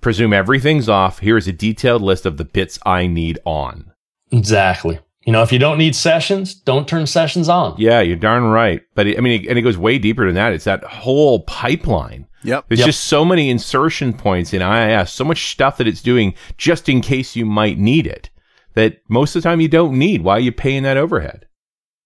[0.02, 1.20] Presume everything's off.
[1.20, 3.92] Here's a detailed list of the bits I need on.
[4.30, 5.00] Exactly.
[5.24, 7.76] You know, if you don't need sessions, don't turn sessions on.
[7.78, 8.82] Yeah, you're darn right.
[8.94, 10.52] But it, I mean, it, and it goes way deeper than that.
[10.52, 12.26] It's that whole pipeline.
[12.42, 12.64] Yep.
[12.68, 12.86] There's Yep.
[12.86, 17.00] just so many insertion points in IIS, so much stuff that it's doing just in
[17.00, 18.30] case you might need it
[18.74, 20.22] that most of the time you don't need.
[20.22, 21.46] Why are you paying that overhead?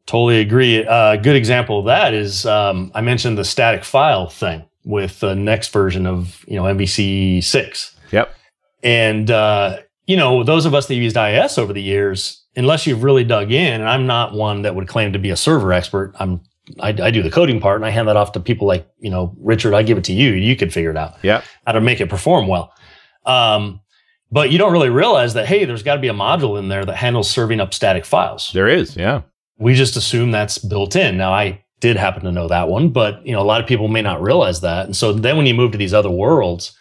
[0.05, 0.85] Totally agree.
[0.85, 5.18] Uh, a good example of that is um, I mentioned the static file thing with
[5.20, 8.33] the next version of you know MVC six, Yep.
[8.85, 13.03] and uh, you know those of us that used IIS over the years, unless you've
[13.03, 16.14] really dug in, and I'm not one that would claim to be a server expert.
[16.19, 16.40] I'm
[16.81, 19.11] I, I do the coding part, and I hand that off to people like you
[19.11, 19.75] know Richard.
[19.75, 20.33] I give it to you.
[20.33, 21.42] You could figure it out Yeah.
[21.66, 22.73] how to make it perform well.
[23.25, 23.81] Um,
[24.33, 26.85] but you don't really realize that hey, there's got to be a module in there
[26.85, 28.97] that handles serving up static files There is.
[28.97, 29.23] Yeah.
[29.59, 31.16] we just assume that's built in.
[31.16, 33.87] Now I did happen to know that one, but you know, a lot of people
[33.88, 34.87] may not realize that.
[34.87, 36.77] And so then when you move to these other worlds,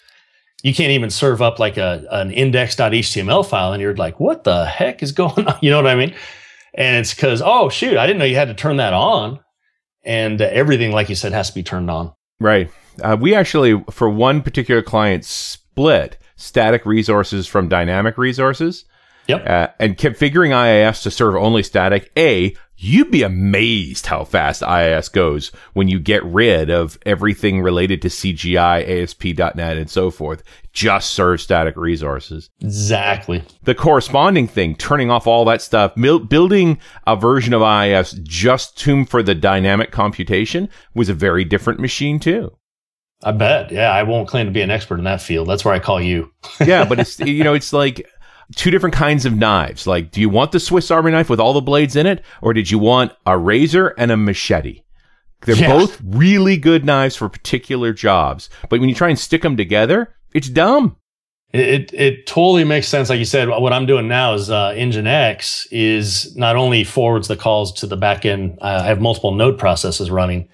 [0.66, 4.66] you can't even serve up like a an index.html file and you're like, what the
[4.66, 5.60] heck is going on?
[5.62, 6.16] You know what I mean?
[6.74, 9.40] And it's because, oh shoot, I didn't know you had to turn that on.
[10.04, 12.14] And uh, everything, like you said, has to be turned on.
[12.40, 12.72] Right.
[13.00, 18.86] Uh, we actually, for one particular client, split static resources from dynamic resources.
[19.28, 19.48] Yep.
[19.48, 22.12] Uh, and configuring IIS to serve only static.
[22.18, 28.02] A, you'd be amazed how fast IIS goes when you get rid of everything related
[28.02, 30.44] to CGI, ASP.NET, and so forth.
[30.74, 32.50] Just serve static resources.
[32.62, 33.44] Exactly.
[33.64, 38.78] The corresponding thing, turning off all that stuff, mil- building a version of IIS just
[38.78, 42.56] tuned for the dynamic computation was a very different machine too.
[43.24, 43.72] I bet.
[43.72, 43.90] Yeah.
[43.90, 45.48] I won't claim to be an expert in that field.
[45.48, 46.32] That's where I call you.
[46.64, 48.08] yeah, but it's you know, it's like
[48.56, 49.88] two different kinds of knives.
[49.88, 52.54] Like, do you want the Swiss Army knife with all the blades in it, or
[52.54, 54.82] did you want a razor and a machete?
[55.42, 55.68] They're Yeah.
[55.78, 60.16] both really good knives for particular jobs, but when you try and stick them together,
[60.34, 60.98] it's dumb.
[61.54, 63.10] It, it it totally makes sense.
[63.10, 67.38] Like you said, what I'm doing now is uh, X is not only forwards the
[67.38, 68.58] calls to the backend.
[68.62, 70.50] Uh, I have multiple node processes running,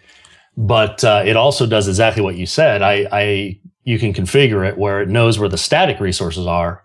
[0.58, 2.82] but uh, it also does exactly what you said.
[2.82, 6.84] I, I you can configure it where it knows where the static resources are.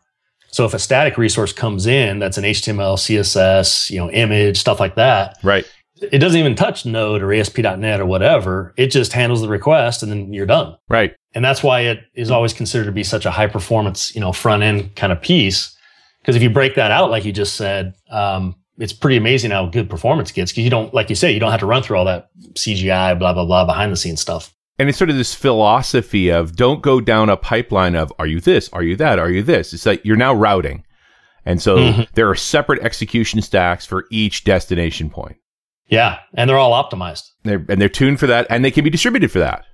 [0.57, 4.81] So if a static resource comes in, that's an HTML, CSS, you know, image, stuff
[4.81, 5.37] like that.
[5.43, 5.67] Right.
[6.01, 8.73] It doesn't even touch Node or ASP.NET or whatever.
[8.79, 11.15] It just handles the request, and then you're done Right.
[11.35, 14.33] and that's why it is always considered to be such a high performance you know
[14.33, 15.77] front end kind of piece
[16.23, 19.67] because if you break that out like you just said um, it's pretty amazing how
[19.67, 21.99] good performance gets because you don't like you say you don't have to run through
[21.99, 25.35] all that cgi blah blah blah behind the scenes stuff And it's sort of this
[25.35, 29.31] philosophy of don't go down a pipeline of are you this, are you that, are
[29.31, 29.73] you this?
[29.73, 30.85] It's like you're now routing.
[31.47, 32.09] And so Mhm.
[32.15, 35.37] there are separate execution stacks for each destination point.
[35.89, 38.91] yeah and they're all optimized They're, and they're tuned for that and they can be
[38.91, 39.65] distributed for that.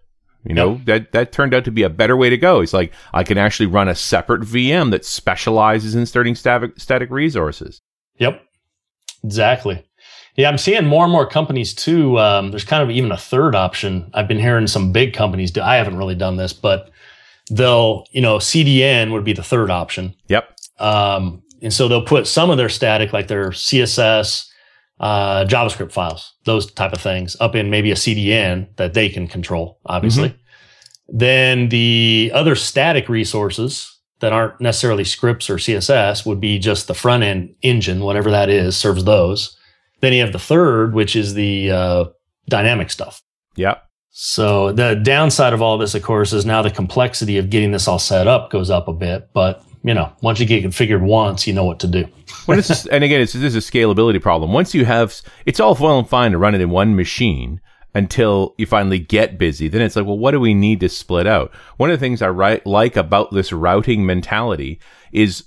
[0.44, 2.60] You know, that, that turned out to be a better way to go.
[2.60, 7.10] It's like I can actually run a separate VM that specializes in starting static, static
[7.10, 7.80] resources.
[8.18, 8.42] yep
[9.24, 9.84] exactly
[10.36, 13.54] yeah i'm seeing more and more companies too um, there's kind of even a third
[13.54, 16.90] option i've been hearing some big companies do i haven't really done this but
[17.50, 20.56] they'll you know cdn would be the third option Yep.
[20.78, 24.48] Um, and so they'll put some of their static, like their CSS,
[24.98, 29.28] uh, JavaScript files, those type of things, up in maybe a CDN that they can
[29.28, 30.36] control, obviously.
[31.08, 36.94] Then the other static resources that aren't necessarily scripts or CSS would be just the
[36.94, 39.56] front end engine, whatever that is, serves those.
[40.02, 42.04] Then you have the third, which is the uh,
[42.48, 43.22] dynamic stuff.
[43.56, 43.76] Yeah.
[44.10, 47.88] So the downside of all this, of course, is now the complexity of getting this
[47.88, 49.30] all set up goes up a bit.
[49.32, 52.06] But you know, once you get configured once, you know what to do.
[52.48, 54.52] Well, this is, and again, it's, this is a scalability problem.
[54.52, 57.60] Once you have, it's all well and fine to run it in one machine
[57.94, 59.68] until you finally get busy.
[59.68, 61.54] Then it's like, well, what do we need to split out?
[61.76, 64.80] One of the things I write, like about this routing mentality
[65.12, 65.44] is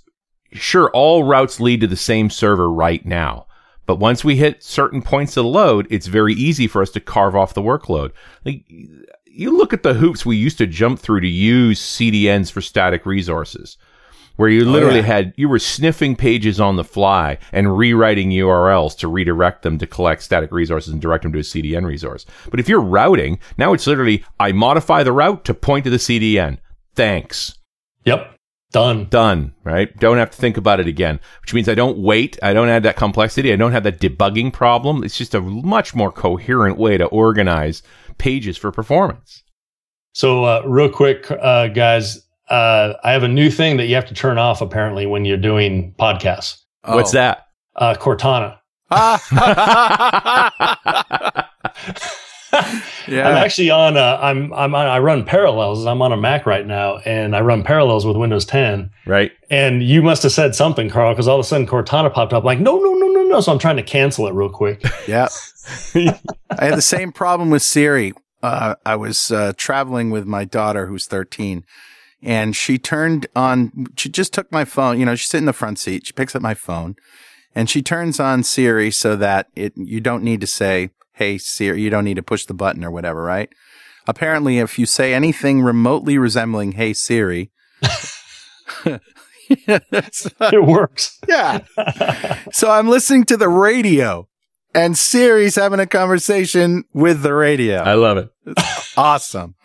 [0.54, 3.45] sure, all routes lead to the same server right now.
[3.86, 7.00] But once we hit certain points of the load, it's very easy for us to
[7.00, 8.12] carve off the workload.
[8.44, 8.66] Like,
[9.26, 13.06] you look at the hoops we used to jump through to use CDNs for static
[13.06, 13.78] resources
[14.36, 15.06] where you oh, literally yeah.
[15.06, 19.88] had you were sniffing pages on the fly and rewriting URLs to redirect them to
[19.88, 22.26] collect static resources and direct them to a CDN resource.
[22.50, 25.98] But if you're routing, now it's literally I modify the route to point to the
[25.98, 26.58] CDN.
[26.96, 27.58] Thanks.
[28.06, 28.35] Yep,
[28.76, 29.08] done.
[29.10, 29.96] Done, right?
[29.98, 32.38] Don't have to think about it again, which means I don't wait.
[32.44, 33.54] I don't add that complexity.
[33.54, 35.04] I don't have that debugging problem.
[35.04, 37.82] It's just a much more coherent way to organize
[38.18, 39.44] pages for performance.
[40.14, 44.08] So, uh, real quick, uh, guys, uh, I have a new thing that you have
[44.08, 46.58] to turn off apparently when you're doing podcasts.
[46.84, 47.48] What's that?
[47.78, 48.58] Uh, Cortana.
[53.08, 53.28] yeah.
[53.28, 53.98] I'm actually on.
[53.98, 55.86] Uh, I'm I'm on, I run Parallels.
[55.86, 58.90] I'm on a Mac right now, and I run Parallels with Windows 10.
[59.06, 59.32] right?
[59.50, 62.44] And you must have said something, Carl, because all of a sudden Cortana popped up.
[62.44, 63.42] Like, no, no, no, no, no.
[63.42, 64.84] So I'm trying to cancel it real quick.
[65.08, 65.28] Yeah.
[65.96, 68.14] I had the same problem with Siri.
[68.42, 71.64] uh, I was uh, traveling with my daughter who's 13
[72.22, 75.54] and she turned on, she just took my phone, you know, she's sitting in the
[75.54, 76.08] front seat.
[76.08, 76.96] She picks up my phone
[77.54, 81.82] and she turns on Siri so that it, you don't need to say, Hey Siri,
[81.82, 83.50] you don't need to push the button or whatever, right?
[84.08, 87.52] Apparently, if you say anything remotely resembling Hey Siri,
[89.50, 91.20] it works.
[91.28, 91.60] yeah.
[92.52, 94.28] so I'm listening to the radio
[94.74, 97.78] and Siri's having a conversation with the radio.
[97.78, 98.30] I love it.
[98.98, 99.56] awesome.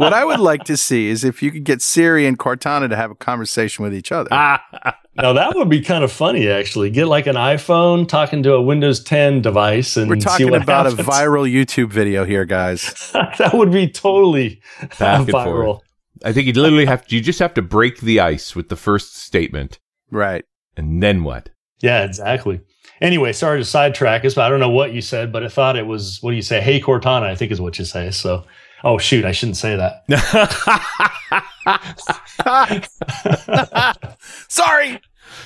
[0.00, 2.96] What I would like to see is if you could get Siri and Cortana to
[2.96, 4.30] have a conversation with each other.
[4.32, 4.96] Ah.
[5.16, 6.88] now that would be kind of funny, actually.
[6.88, 11.00] Get like an iPhone talking to a Windows 10 device, and we're talking about happens.
[11.00, 13.10] a viral YouTube video here, guys.
[13.38, 14.62] that would be totally
[14.98, 15.44] Back viral.
[15.44, 15.82] forth.
[16.24, 18.76] I think you literally have to, you just have to break the ice with the
[18.76, 19.78] first statement.
[20.10, 20.44] Right.
[20.76, 21.50] And then what?
[21.80, 22.60] Yeah, exactly.
[23.00, 25.76] Anyway, sorry to sidetrack us, but I don't know what you said, but I thought
[25.76, 26.60] it was what do you say?
[26.60, 28.10] Hey Cortana, I think is what you say.
[28.10, 28.44] So
[28.84, 30.04] oh shoot, I shouldn't say that.
[34.48, 35.00] Sorry.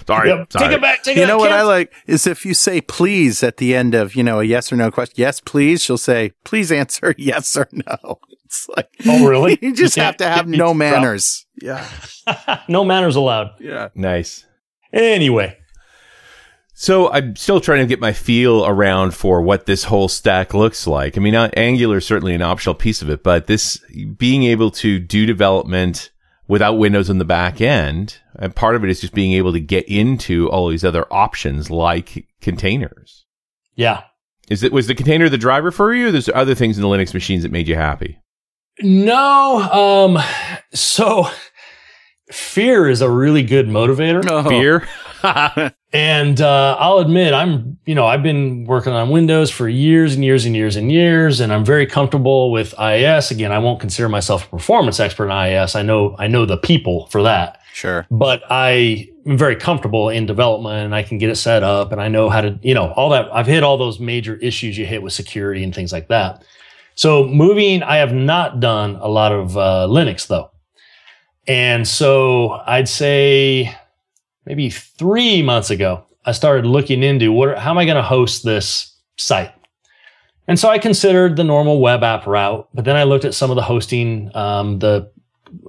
[0.07, 0.29] Sorry.
[0.31, 0.67] Yep, sorry.
[0.69, 1.03] Take it back.
[1.03, 1.21] Take it.
[1.21, 1.51] You it know back.
[1.51, 4.45] what I like is if you say please at the end of, you know, a
[4.45, 5.15] yes or no question.
[5.19, 5.83] Yes, please.
[5.83, 8.19] She'll say, please answer yes or no.
[8.45, 9.59] It's like, Oh, really?
[9.63, 10.77] you just You have to have no to drop.
[10.77, 11.47] manners.
[11.61, 11.89] Yeah.
[12.69, 13.51] no manners allowed.
[13.61, 13.89] Yeah.
[13.95, 14.47] Nice.
[14.93, 15.59] Anyway,
[16.77, 20.89] So I'm still trying to get my feel around for what this whole stack looks
[20.89, 21.17] like.
[21.17, 23.81] I mean, uh, Angular is certainly an optional piece of it, but this
[24.17, 26.11] being able to do development
[26.49, 29.61] without Windows on the back end, and part of it is just being able to
[29.61, 33.25] get into all these other options like containers.
[33.77, 34.03] yeah.
[34.51, 36.13] Is it was the container the driver for you?
[36.13, 38.19] There's other things in the Linux machines that made you happy.
[38.83, 40.23] No, um,
[40.75, 41.27] so
[42.31, 44.25] fear is a really good motivator.
[44.29, 44.49] Oh.
[44.49, 44.89] Fear.
[45.95, 50.25] And uh, I'll admit, I'm, you know, I've been working on Windows for years and
[50.25, 53.31] years and years and years, and I'm very comfortable with IIS.
[53.31, 55.77] Again, I won't consider myself a performance expert in IIS.
[55.77, 58.09] I know, I know the people for that, Sure.
[58.11, 62.01] but I am very comfortable in development, and I can get it set up, and
[62.01, 63.29] I know how to, you know, all that.
[63.33, 66.45] I've hit all those major issues you hit with security and things like that.
[66.97, 70.51] So moving, I have not done a lot of uh, Linux though,
[71.47, 73.75] and so I'd say
[74.47, 78.45] maybe three months ago, I started looking into what, how am I going to host
[78.45, 79.53] this site?
[80.47, 83.51] And so I considered the normal web app route, but then I looked at some
[83.51, 85.11] of the hosting, um, the,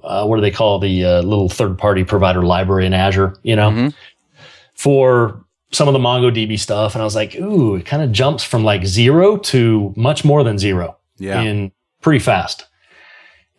[0.03, 3.55] uh, what do they call the uh, little third party provider library in Azure, you
[3.55, 3.93] know, Mhm.
[4.73, 6.93] for some of the MongoDB stuff.
[6.95, 10.43] And I was like, ooh, it kind of jumps from like zero to much more
[10.43, 11.41] than zero Yeah.
[11.41, 12.65] in pretty fast.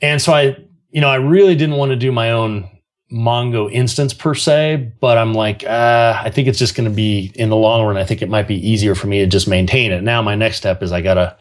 [0.02, 0.56] And so I,
[0.96, 2.70] you know, I really didn't want to do my own
[3.12, 7.32] Mongo instance per se, but I'm like, uh, I think it's just going to be
[7.34, 7.98] in the long run.
[7.98, 10.02] I think it might be easier for me to just maintain it.
[10.02, 11.36] Now, my next step is I gotta,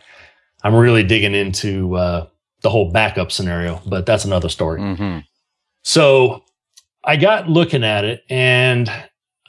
[0.62, 2.28] I'm really digging into uh,
[2.64, 4.82] the whole backup scenario, but that's another story.
[4.82, 5.20] hmm
[5.84, 6.44] So
[7.06, 8.92] I got looking at it and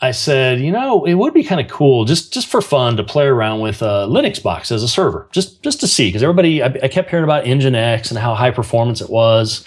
[0.01, 3.03] I said, you know, it would be kind of cool just just for fun to
[3.03, 6.62] play around with a Linux box as a server, just just to see because everybody
[6.62, 9.66] I, I kept hearing about Nginx and how high performance it was,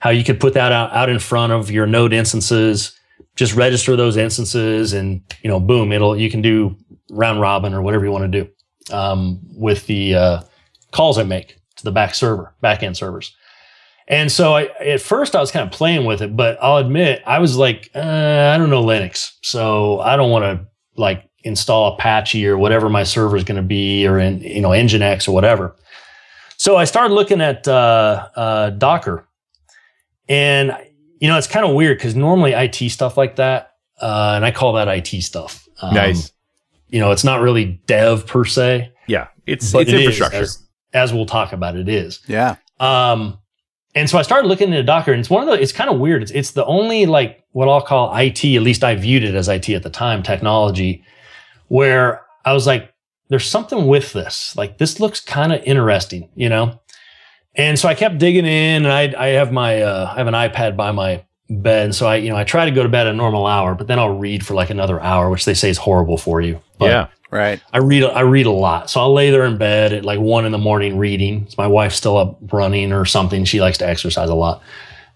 [0.00, 2.98] how you could put that out, out in front of your node instances,
[3.36, 6.76] just register those instances and you know, boom, it'll you can do
[7.10, 10.42] round robin or whatever you want to do um, with the uh,
[10.90, 13.34] calls I make to the back server, back end servers.
[14.08, 17.22] And so I, at first I was kind of playing with it, but I'll admit
[17.26, 19.32] I was like, uh, I don't know Linux.
[19.42, 23.66] So I don't want to like install Apache or whatever my server is going to
[23.66, 25.76] be or in, you know, Nginx or whatever.
[26.56, 29.26] So I started looking at, uh, uh, Docker
[30.30, 30.74] and,
[31.20, 34.50] you know, it's kind of weird because normally IT stuff like that, uh, and I
[34.50, 35.68] call that IT stuff.
[35.82, 36.32] Um, nice.
[36.88, 39.28] You know, it's not really dev per se, Yeah.
[39.46, 40.38] It's it's it is, infrastructure.
[40.38, 42.20] as, as we'll talk about, it is.
[42.26, 42.56] Yeah.
[42.78, 43.38] Um,
[43.94, 45.60] and so I started looking into Docker, and it's one of the.
[45.60, 46.22] It's kind of weird.
[46.22, 48.44] It's it's the only like what I'll call IT.
[48.44, 51.02] At least I viewed it as IT at the time, technology,
[51.66, 52.94] where I was like,
[53.28, 54.54] "There's something with this.
[54.56, 56.79] Like this looks kind of interesting," you know.
[57.56, 60.34] And so I kept digging in, and I I have my uh, I have an
[60.34, 63.06] iPad by my bed, and so I you know I try to go to bed
[63.06, 65.68] at a normal hour, but then I'll read for like another hour, which they say
[65.70, 66.60] is horrible for you.
[66.78, 67.06] But yeah.
[67.32, 67.60] Right.
[67.72, 70.46] I read I read a lot, so I'll lay there in bed at like one
[70.46, 71.46] in the morning reading.
[71.56, 73.44] My wife's still up running or something.
[73.44, 74.62] She likes to exercise a lot,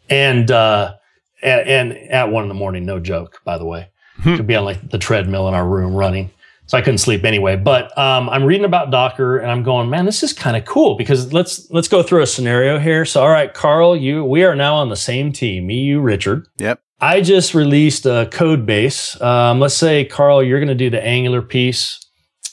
[0.09, 0.95] and uh,
[1.43, 3.89] and, and at one in the morning, no joke, by the way,
[4.23, 4.37] Hmm.
[4.37, 6.31] could be on like the treadmill in our room running.
[6.67, 7.57] So I couldn't sleep anyway.
[7.57, 10.97] But um, I'm reading about Docker, and I'm going, man, this is kind of cool
[10.97, 13.05] because let's let's go through a scenario here.
[13.05, 15.67] So all right, Carl, you we are now on the same team.
[15.67, 16.47] Me, you, Richard.
[16.57, 16.81] Yep.
[17.01, 19.21] I just released a code base.
[19.21, 22.01] Um, let's say, Carl, you're going to do the Angular piece.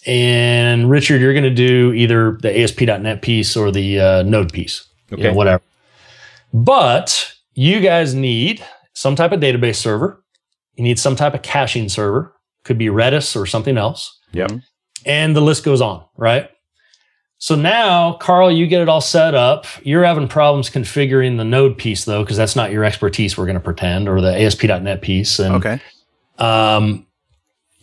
[0.06, 4.88] and Richard, you're going to do either the ASP.NET piece or the uh, Node piece,
[5.14, 5.64] okay, you know, whatever.
[6.54, 10.22] But you guys need some type of database server.
[10.76, 12.34] You need some type of caching server.
[12.64, 14.20] Could be Redis or something else.
[14.34, 14.52] Yep.
[15.06, 16.50] And the list goes on, right?
[17.38, 19.66] So now, Carl, you get it all set up.
[19.82, 23.36] You're having problems configuring the node piece though, because that's not your expertise.
[23.36, 25.40] We're going to pretend, or the ASP.NET piece.
[25.40, 25.82] And, okay.
[26.38, 27.08] Um,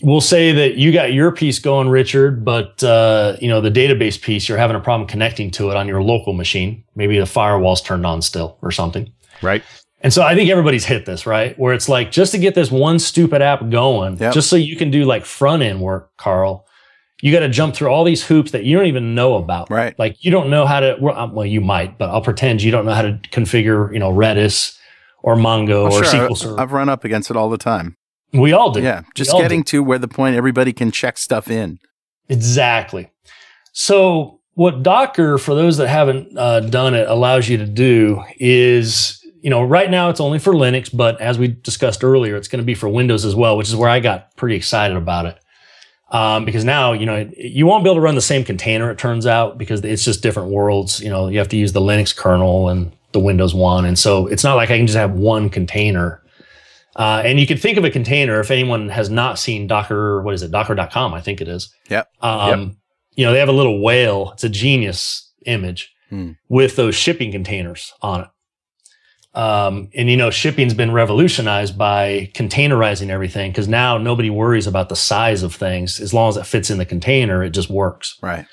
[0.01, 4.21] we'll say that you got your piece going, Richard, but uh, you know the database
[4.21, 6.85] piece, you're having a problem connecting to it on your local machine.
[6.95, 9.13] Maybe the firewall's turned on still, or something.
[9.43, 9.65] Right.
[10.01, 11.59] And so I think everybody's hit this, right?
[11.59, 14.33] Where it's like just to get this one stupid app going, yep.
[14.33, 16.69] just so you can do like front end work, Carl
[17.21, 19.71] you got to jump through all these hoops that you don't even know about.
[19.71, 19.99] Right.
[19.99, 22.95] Like you don't know how to, well, you might, but I'll pretend you don't know
[22.95, 24.77] how to configure, you know, Redis
[25.23, 26.29] or Mongo or sure.
[26.29, 26.61] SQL Server.
[26.61, 27.97] I've run up against it all the time.
[28.33, 28.83] We all do.
[28.83, 29.03] Yeah.
[29.15, 29.79] Just getting do.
[29.79, 31.79] to where the point everybody can check stuff in.
[32.29, 33.11] Exactly.
[33.73, 39.18] So what Docker, for those that haven't uh, done it, allows you to do is,
[39.41, 42.61] you know, right now it's only for Linux, but as we discussed earlier, it's going
[42.61, 45.39] to be for Windows as well, which is where I got pretty excited about it
[46.11, 48.91] um, because now you know you won't be able to run the same container.
[48.91, 51.01] It turns out because it's just different worlds.
[51.01, 54.27] You know, you have to use the Linux kernel and the Windows one, and so
[54.27, 56.23] it's not like I can just have one container.
[56.97, 60.23] Uh, and you can think of a container if anyone has not seen Docker.
[60.23, 60.51] What is it?
[60.51, 61.73] Docker.com, I think it is.
[61.91, 62.11] Yep.
[62.21, 62.71] Um, yep.
[63.15, 64.33] You know, they have a little whale.
[64.33, 66.33] It's a genius image hmm.
[66.49, 68.29] with those shipping containers on it.
[69.39, 74.89] Um, and you know, shipping's been revolutionized by containerizing everything because now nobody worries about
[74.89, 76.01] the size of things.
[76.01, 78.19] As long as it fits in the container, it just works.
[78.21, 78.47] Right.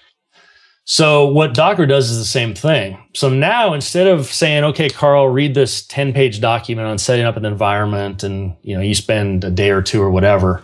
[0.83, 3.03] So what Docker does is the same thing.
[3.15, 7.35] So now instead of saying, okay, Carl, read this 10 page document on setting up
[7.35, 10.61] an environment and, you know, you spend a day or two or whatever.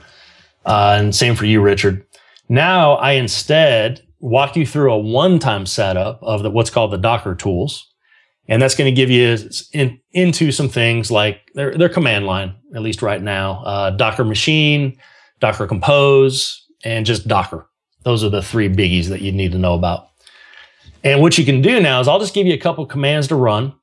[0.67, 2.05] Uh, and same for you, Richard.
[2.47, 6.99] Now I instead walk you through a one time setup of the, what's called the
[6.99, 7.90] Docker tools.
[8.47, 9.37] And that's going to give you
[9.73, 14.25] in, into some things like their, their command line, at least right now, uh, Docker
[14.25, 14.97] machine,
[15.39, 17.69] Docker compose, and just Docker.
[18.03, 20.09] Those are the three biggies that you need to know about.
[21.03, 23.35] And what you can do now is I'll just give you a couple commands to
[23.35, 23.73] run.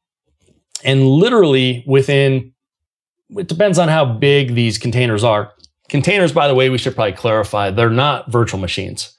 [0.84, 2.52] And literally within,
[3.30, 5.52] it depends on how big these containers are.
[5.88, 9.16] Containers, by the way, we should probably clarify, they're not virtual machines.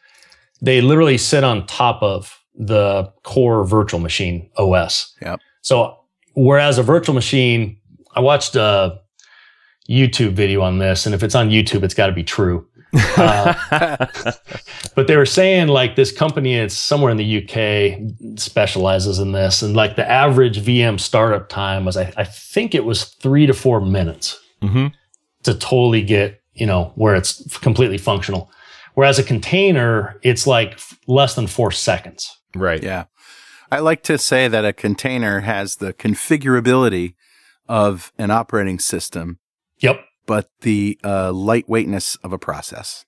[0.61, 5.15] They literally sit on top of the core virtual machine OS.
[5.21, 5.39] Yep.
[5.61, 5.97] So
[6.33, 7.77] whereas a virtual machine,
[8.15, 8.99] I watched a
[9.89, 12.65] YouTube video on this, and if it's on YouTube, it's got to be true.
[13.17, 13.53] uh,
[14.95, 19.61] but they were saying like this company it's somewhere in the UK specializes in this,
[19.61, 23.53] and like the average VM startup time was I, I think it was three to
[23.53, 24.87] four minutes mm-hmm.
[25.43, 28.51] to totally get you know where it's completely functional.
[28.95, 32.38] Whereas a container, it's like less than four seconds.
[32.55, 32.81] Right.
[32.81, 33.05] Yeah.
[33.71, 37.13] I like to say that a container has the configurability
[37.67, 39.39] of an operating system.
[39.79, 40.03] Yep.
[40.25, 43.05] But the uh, lightweightness of a process.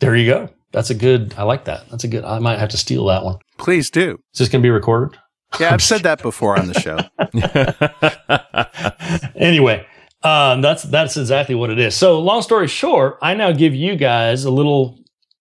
[0.00, 0.48] There you go.
[0.72, 1.34] That's a good.
[1.36, 1.88] I like that.
[1.90, 2.24] That's a good.
[2.24, 3.38] I might have to steal that one.
[3.58, 4.18] Please do.
[4.32, 5.18] Is this going to be recorded?
[5.60, 6.98] Yeah, I've said that before on the show.
[9.36, 9.86] anyway,
[10.22, 11.94] um, that's that's exactly what it is.
[11.94, 14.98] So, long story short, I now give you guys a little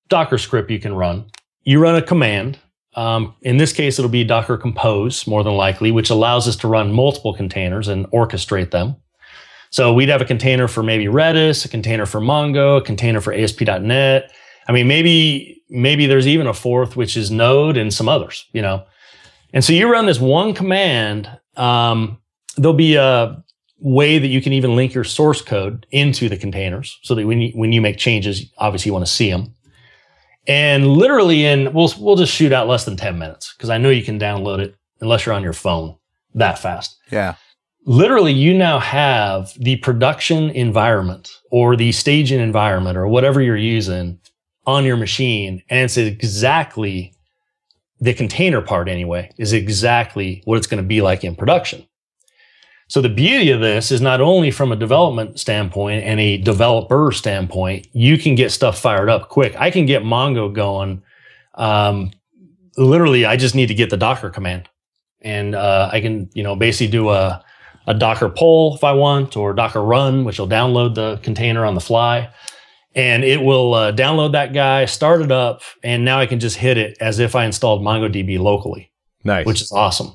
[0.10, 1.25] Docker script you can run.
[1.63, 2.60] You run a command
[2.93, 6.67] um, in this case, it'll be Docker Compose, more than likely, which allows us to
[6.67, 8.97] run multiple containers and orchestrate them.
[9.69, 13.34] So we'd have a container for maybe Redis, a container for Mongo, a container for
[13.34, 14.32] ASP.NET.
[14.67, 18.62] I mean, maybe, maybe there's even a fourth, which is Node and some others, you
[18.62, 18.84] know.
[19.54, 21.30] And so you run this one command.
[21.56, 22.19] Um,
[22.58, 23.41] there'll be a
[23.80, 27.41] way that you can even link your source code into the containers so that when
[27.41, 29.56] you, when you make changes, obviously you want to see them.
[30.47, 33.89] And literally in we'll we'll just shoot out less than 10 minutes because I know
[33.89, 35.95] you can download it unless you're on your phone
[36.34, 36.97] that fast.
[37.12, 37.36] Yeah.
[37.86, 44.19] Literally you now have the production environment or the staging environment or whatever you're using
[44.65, 47.13] on your machine and it's exactly
[47.99, 51.85] the container part anyway is exactly what it's going to be like in production.
[52.92, 57.13] So the beauty of this is not only from a development standpoint and a developer
[57.13, 59.56] standpoint, you can get stuff fired up quick.
[59.56, 61.02] I can get Mongo going.
[61.56, 62.12] Um,
[62.75, 64.67] literally, I just need to get the Docker command,
[65.21, 67.42] and uh, I can you know basically do a
[67.87, 71.75] a Docker pull if I want, or Docker run, which will download the container on
[71.75, 72.29] the fly.
[72.94, 76.58] And it will uh, download that guy, start it up, and now I can just
[76.58, 78.92] hit it as if I installed MongoDB locally.
[79.23, 79.46] Nice.
[79.46, 80.12] Which is awesome.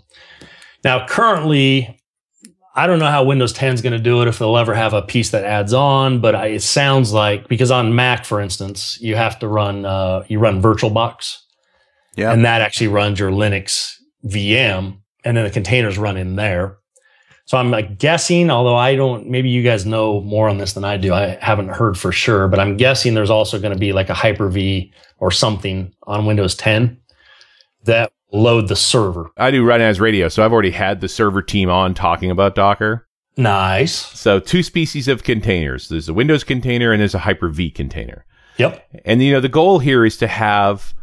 [0.85, 1.96] Now, currently,
[2.77, 4.93] I don't know how Windows 10 is going to do it if they'll ever have
[4.93, 8.99] a piece that adds on, but I, it sounds like because on Mac, for instance,
[9.01, 11.39] you have to run uh, you run VirtualBox,
[12.17, 12.33] Yeah.
[12.33, 13.95] and that actually runs your Linux
[14.27, 16.77] VM, and then the containers run in there.
[17.47, 20.85] So I'm like guessing, although I don't, maybe you guys know more on this than
[20.85, 21.15] I do.
[21.15, 24.15] I haven't heard for sure, but I'm guessing there's also going to be like a
[24.15, 26.99] Hyper V or something on Windows 10
[27.85, 29.31] that load the server.
[29.37, 33.07] I do RunAs Radio, so I've already had the server team on talking about Docker.
[33.37, 33.95] Nice.
[33.95, 35.89] So two species of containers.
[35.89, 38.25] There's a Windows container and there's a Hyper-V container.
[38.57, 39.03] Yep.
[39.05, 40.95] And you know the goal here is to have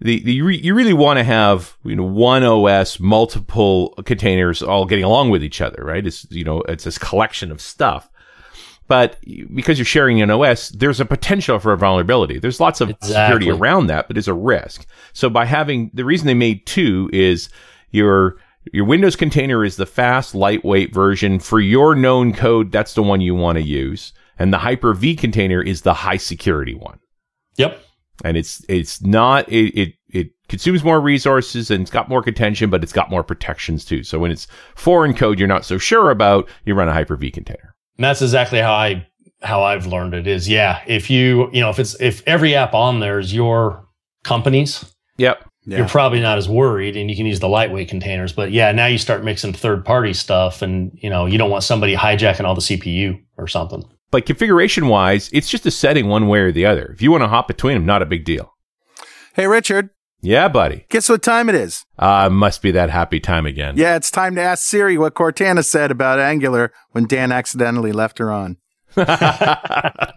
[0.00, 4.62] the, the you, re, you really want to have you know one OS, multiple containers
[4.62, 6.06] all getting along with each other, right?
[6.06, 8.08] It's you know it's this collection of stuff.
[8.92, 9.16] But
[9.54, 12.38] because you're sharing an OS, there's a potential for a vulnerability.
[12.38, 14.84] There's lots of security around that, but it's a risk.
[15.14, 17.48] So by having the reason they made two is
[17.90, 18.36] your
[18.70, 22.70] your Windows container is the fast, lightweight version for your known code.
[22.70, 26.18] That's the one you want to use, and the Hyper V container is the high
[26.18, 26.98] security one
[27.56, 27.80] Yep.
[28.26, 32.68] and it's it's not it, it it consumes more resources and it's got more contention,
[32.68, 34.02] but it's got more protections too.
[34.02, 37.30] So when it's foreign code you're not so sure about, you run a Hyper V
[37.30, 37.71] container.
[37.98, 39.06] And that's exactly how I
[39.42, 42.74] how I've learned it is yeah, if you you know, if it's if every app
[42.74, 43.86] on there is your
[44.24, 44.84] company's,
[45.18, 45.48] Yep.
[45.64, 45.78] Yeah.
[45.78, 48.32] you're probably not as worried and you can use the lightweight containers.
[48.32, 51.62] But yeah, now you start mixing third party stuff and you know, you don't want
[51.64, 53.84] somebody hijacking all the CPU or something.
[54.10, 56.90] But configuration wise, it's just a setting one way or the other.
[56.92, 58.52] If you want to hop between them, not a big deal.
[59.34, 59.90] Hey, Richard,
[60.22, 60.86] Yeah, buddy.
[60.88, 61.84] guess what time it is?
[61.98, 63.76] Uh, must be that happy time again.
[63.76, 68.18] Yeah, it's time to ask Siri what Cortana said about Angular when Dan accidentally left
[68.18, 68.56] her on.
[68.94, 70.14] that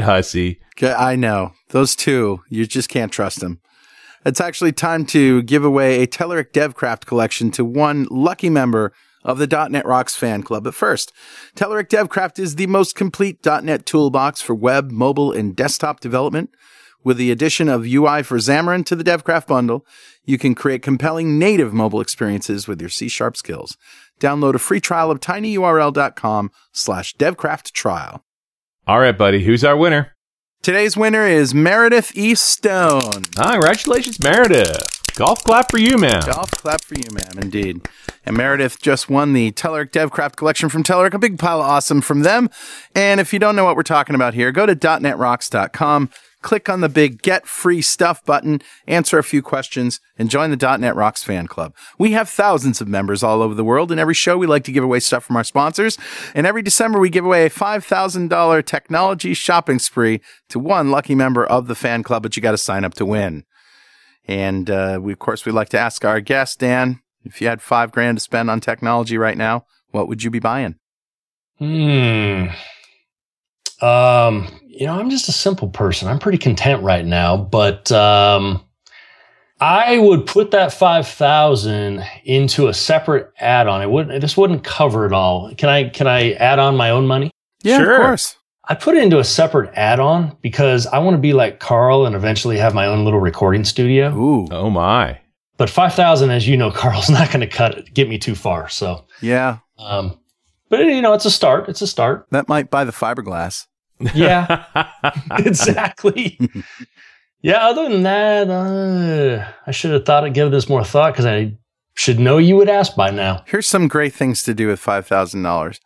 [0.00, 0.60] hussy.
[0.82, 1.52] I know.
[1.70, 3.60] Those two, you just can't trust them.
[4.26, 8.92] It's actually time to give away a Telerik DevCraft collection to one lucky member
[9.24, 10.64] of the .NET Rocks fan club.
[10.64, 11.12] But first,
[11.56, 16.50] Telerik DevCraft is the most complete .NET toolbox for web, mobile, and desktop development.
[17.04, 19.86] With the addition of UI for Xamarin to the DevCraft bundle,
[20.24, 23.76] you can create compelling native mobile experiences with your C-sharp skills.
[24.20, 28.24] Download a free trial of tinyurl.com slash devcraft trial.
[28.86, 29.44] All right, buddy.
[29.44, 30.16] Who's our winner?
[30.60, 32.34] Today's winner is Meredith E.
[32.34, 33.24] Stone.
[33.38, 34.98] Ah, congratulations, Meredith.
[35.14, 36.22] Golf clap for you, man.
[36.26, 37.88] Golf clap for you, ma'am, indeed.
[38.24, 42.00] And Meredith just won the Telerik DevCraft collection from Telerik, a big pile of awesome
[42.00, 42.50] from them.
[42.94, 46.10] And if you don't know what we're talking about here, go to .netrocks.com,
[46.42, 50.78] click on the big Get Free Stuff button, answer a few questions, and join the
[50.78, 51.74] .NET Rocks fan club.
[51.98, 54.72] We have thousands of members all over the world, and every show we like to
[54.72, 55.98] give away stuff from our sponsors.
[56.34, 61.44] And every December we give away a $5,000 technology shopping spree to one lucky member
[61.44, 63.44] of the fan club, but you got to sign up to win.
[64.26, 67.62] And uh, we, of course, we like to ask our guest, Dan, if you had
[67.62, 70.76] five grand to spend on technology right now, what would you be buying?
[71.58, 72.46] Hmm.
[73.80, 76.08] Um, you know, I'm just a simple person.
[76.08, 78.64] I'm pretty content right now, but um
[79.60, 83.82] I would put that 5000 into a separate add-on.
[83.82, 85.52] It wouldn't this wouldn't cover it all.
[85.56, 87.30] Can I can I add on my own money?
[87.62, 87.94] Yeah, Sure.
[87.96, 88.36] of course.
[88.70, 92.14] I put it into a separate add-on because I want to be like Carl and
[92.14, 94.14] eventually have my own little recording studio.
[94.14, 95.18] Ooh, Oh, my.
[95.56, 98.68] But 5000 as you know Carl's not going to cut it, get me too far.
[98.68, 100.18] So, yeah, um
[100.68, 101.68] but you know, it's a start.
[101.68, 102.26] It's a start.
[102.30, 103.66] that might buy the fiberglass.
[104.14, 104.64] Yeah.
[105.38, 106.38] exactly.
[107.42, 107.66] yeah.
[107.66, 111.56] Other than that, uh, I should have thought I'd give this more thought because I
[111.94, 113.42] should know you would ask by now.
[113.46, 115.80] Here's some great things to do with five thousand dollars.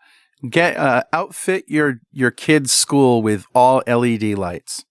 [0.49, 4.85] Get uh, outfit your your kid's school with all LED lights.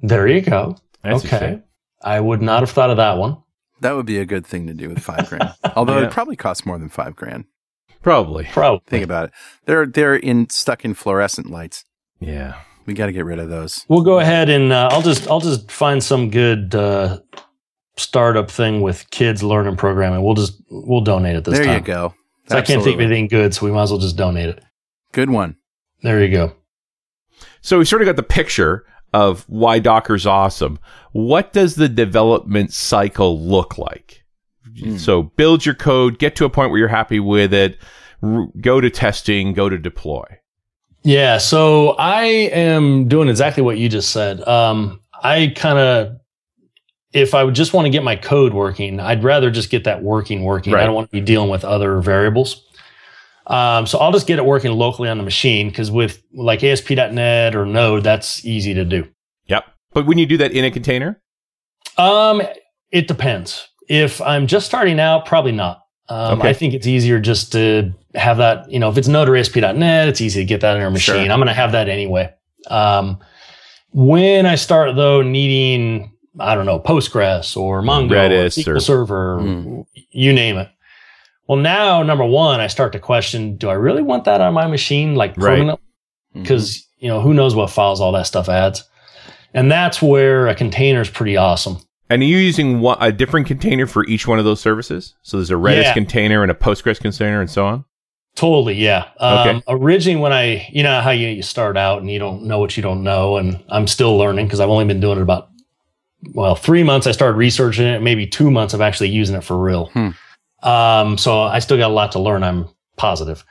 [0.00, 0.76] There you go.
[1.02, 1.62] That's okay.
[2.02, 3.38] I would not have thought of that one.
[3.80, 5.54] That would be a good thing to do with five grand.
[5.76, 6.06] Although Yeah.
[6.06, 7.44] it probably costs more than five grand.
[8.04, 8.44] Probably.
[8.44, 8.84] Probably.
[8.86, 9.30] Think about it.
[9.64, 11.84] They're they're in stuck in fluorescent lights.
[12.20, 12.60] Yeah.
[12.84, 13.86] We got to get rid of those.
[13.88, 17.20] We'll go ahead and uh, I'll just I'll just find some good uh,
[17.96, 20.22] startup thing with kids learning programming.
[20.22, 21.78] We'll just we'll donate it this there time.
[21.78, 22.14] you go.
[22.50, 24.62] So I can't think of anything good, so we might as well just donate it.
[25.12, 25.56] Good one.
[26.02, 26.54] There you go.
[27.62, 28.84] So we sort of got the picture
[29.14, 30.78] of why Docker's awesome.
[31.12, 34.23] What does the development cycle look like?
[34.80, 34.96] Hmm.
[34.96, 37.78] So build your code, get to a point where you're happy with it,
[38.22, 40.24] r- go to testing, go to deploy.
[41.02, 44.46] Yeah, so I am doing exactly what you just said.
[44.48, 46.16] Um, I kind of,
[47.12, 50.02] if I would just want to get my code working, I'd rather just get that
[50.02, 50.72] working, working.
[50.72, 50.82] Right.
[50.82, 52.64] I don't want to be dealing with other variables.
[53.46, 57.54] Um, so I'll just get it working locally on the machine because with like ASP.NET
[57.54, 59.06] or Node, that's easy to do.
[59.46, 59.66] Yep.
[59.92, 61.20] But when you do that in a container,
[61.98, 62.40] Um,
[62.90, 63.68] it depends.
[63.88, 65.82] If I'm just starting out, probably not.
[66.08, 66.50] Um, Okay.
[66.50, 70.40] I think it's easier just to have that, you know, if it's ASP.NET, it's easy
[70.40, 71.14] to get that in our machine.
[71.24, 71.32] Sure.
[71.32, 72.32] I'm going to have that anyway.
[72.68, 73.18] Um,
[73.92, 78.80] when I start though needing, I don't know, Postgres or Mongo or Redis SQL or-
[78.80, 79.80] Server, Hmm.
[80.10, 80.68] you name it.
[81.46, 84.66] Well, now number one, I start to question: Do I really want that on my
[84.66, 85.56] machine, like Right.
[85.58, 85.80] permanent?
[86.34, 86.42] Mhm.
[86.42, 88.82] Because you know who knows what files all that stuff adds,
[89.52, 91.78] and that's where a container is pretty awesome.
[92.10, 95.14] And are you using one, a different container for each one of those services?
[95.22, 95.94] So there's a Redis Yeah.
[95.94, 97.84] container and a Postgres container and so on?
[98.36, 99.06] Totally, yeah.
[99.20, 99.62] Um, Okay.
[99.68, 102.76] Originally, when I, you know, how you, you start out and you don't know what
[102.76, 105.48] you don't know, and I'm still learning because I've only been doing it about,
[106.34, 107.06] well, three months.
[107.06, 109.86] I started researching it, maybe two months of actually using it for real.
[109.86, 110.08] Hmm.
[110.68, 112.42] Um, so I still got a lot to learn.
[112.42, 113.44] I'm positive,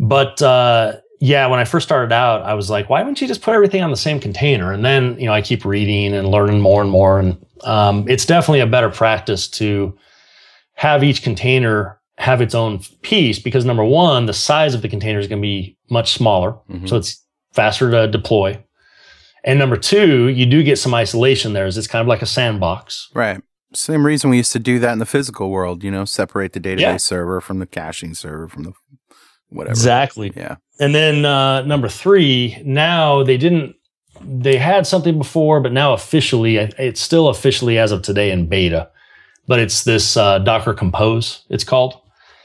[0.00, 3.42] but uh, yeah, when I first started out, I was like, why wouldn't you just
[3.42, 4.72] put everything on the same container?
[4.72, 8.26] And then, you know, I keep reading and learning more and more, and um, it's
[8.26, 9.96] definitely a better practice to
[10.74, 15.18] have each container have its own piece because number one, the size of the container
[15.18, 16.56] is going to be much smaller.
[16.70, 16.88] Mhm.
[16.88, 17.20] So it's
[17.52, 18.62] faster to deploy.
[19.44, 21.66] And number two, you do get some isolation there.
[21.66, 23.08] Is it's kind of like a sandbox.
[23.14, 23.40] Right.
[23.74, 26.60] Same reason we used to do that in the physical world, you know, separate the
[26.60, 26.96] database Yeah.
[26.98, 28.72] server from the caching server from the
[29.48, 29.72] whatever.
[29.72, 30.32] Exactly.
[30.36, 30.56] Yeah.
[30.80, 33.74] And then uh, number three, now they didn't,
[34.22, 38.88] they had something before, but now officially, it's still officially as of today in beta,
[39.46, 42.00] but it's this uh, Docker Compose, it's called.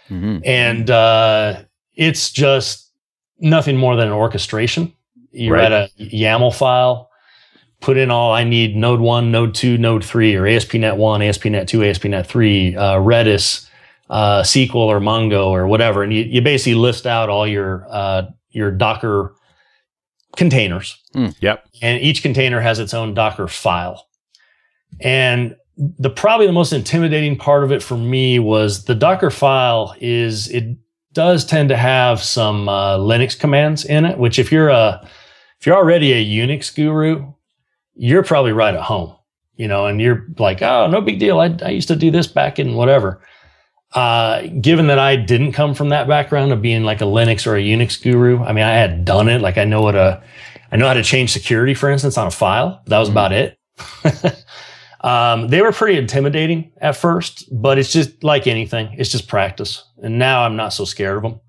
[0.07, 1.61] hmm and uh,
[1.95, 2.91] it's just
[3.39, 4.93] nothing more than an orchestration.
[5.32, 5.72] You Right.
[5.72, 7.09] write a YAML file,
[7.82, 11.67] put in all I need: Node one, Node two, Node three, or ASP.NET one, ASP.NET
[11.67, 13.67] two, ASP.NET three, uh, Redis,
[14.09, 18.24] uh, SQL, or Mongo, or whatever, and you, you basically list out all your uh,
[18.49, 19.36] your Docker
[20.36, 20.97] containers
[21.41, 21.65] Yep.
[21.82, 24.07] and each container has its own Docker file.
[25.01, 29.95] And the probably the most intimidating part of it for me was the Docker file
[29.99, 30.77] is it
[31.13, 35.01] does tend to have some uh, Linux commands in it, which if you're a
[35.59, 37.34] if you're already a Unix guru,
[37.95, 39.13] you're probably right at home,
[39.55, 41.39] you know, and you're like, oh, no big deal.
[41.39, 43.21] I, I used to do this back in whatever.
[43.93, 47.55] Uh, given that I didn't come from that background of being like a Linux or
[47.55, 49.41] a Unix guru, I mean, I had done it.
[49.41, 50.21] Like I know what a
[50.71, 52.81] I know how to change security, for instance, on a file.
[52.85, 53.57] That was about it.
[55.01, 58.93] um, they were pretty intimidating at first, but it's just like anything.
[58.97, 59.83] It's just practice.
[60.03, 61.39] And now I'm not so scared of them.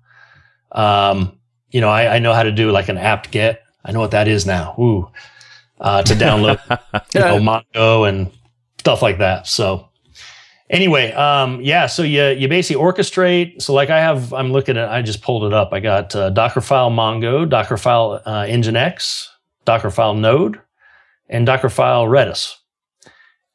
[0.71, 1.39] Um,
[1.69, 3.61] you know, I, I know how to do like an apt get.
[3.85, 4.75] I know what that is now.
[4.79, 5.09] Ooh,
[5.79, 6.59] uh, to download
[7.13, 8.31] you know, Mongo and
[8.79, 9.47] stuff like that.
[9.47, 9.89] So
[10.71, 13.61] anyway, um, yeah, so you, you basically orchestrate.
[13.61, 15.71] So like I have, I'm looking at, I just pulled it up.
[15.71, 19.27] I got uh, Dockerfile Mongo, Dockerfile uh, Nginx,
[19.67, 20.59] Dockerfile Node,
[21.29, 22.55] and Dockerfile Redis.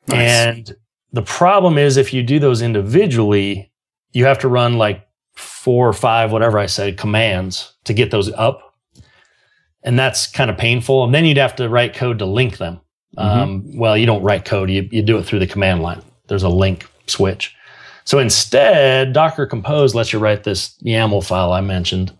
[0.08, 0.46] Nice.
[0.46, 0.76] And
[1.12, 3.72] the problem is if you do those individually,
[4.12, 8.32] you have to run like four or five, whatever I said, commands to get those
[8.32, 8.74] up.
[9.82, 11.04] And that's kind of painful.
[11.04, 12.80] And then you'd have to write code to link them.
[13.18, 16.02] Um, well, you don't write code, you, you do it through the command line.
[16.28, 17.54] There's a link switch.
[18.04, 22.16] So instead, Docker Compose lets you write this YAML file I mentioned.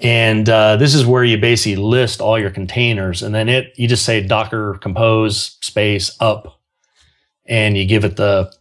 [0.00, 3.22] And uh, this is where you basically list all your containers.
[3.22, 6.60] And then it you just say Docker Compose space up
[7.46, 8.52] and you give it the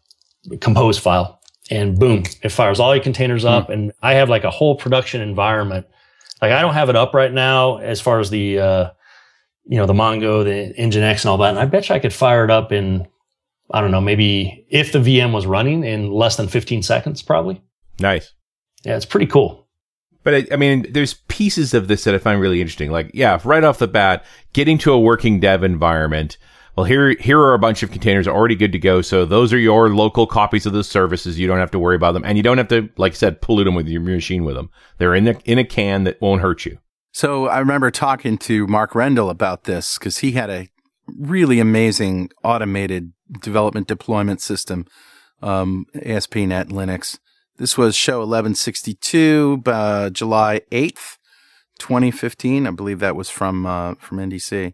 [0.60, 1.40] compose file
[1.72, 3.70] and boom, it fires all your containers up.
[3.70, 5.88] And I have like a whole production environment.
[6.42, 8.90] Like I don't have it up right now as far as the, uh,
[9.66, 11.50] you know, the Mongo, the Nginx and all that.
[11.50, 13.08] And I bet you I could fire it up in,
[13.74, 17.62] I don't know, maybe if the VM was running in less than 15 seconds, probably.
[18.00, 18.34] Nice.
[18.84, 19.68] Yeah, it's pretty cool.
[20.24, 22.92] But I, I mean, there's pieces of this that I find really interesting.
[22.92, 26.38] Like, yeah, right off the bat, getting to a working dev environment.
[26.76, 29.02] Well, here here are a bunch of containers already good to go.
[29.02, 31.38] So those are your local copies of the services.
[31.38, 33.42] You don't have to worry about them, and you don't have to, like I said,
[33.42, 34.70] pollute them with your machine with them.
[34.98, 36.80] They're in a, in a can that won't hurt you.
[37.12, 40.68] So I remember talking to Mark Rendle about this because he had a
[41.08, 44.86] really amazing automated development deployment system,
[45.42, 47.18] um, ASP.NET Linux.
[47.58, 51.18] This was show 1162, uh, July 8th,
[51.80, 52.68] 2015.
[52.68, 54.74] I believe that was from, uh, from NDC.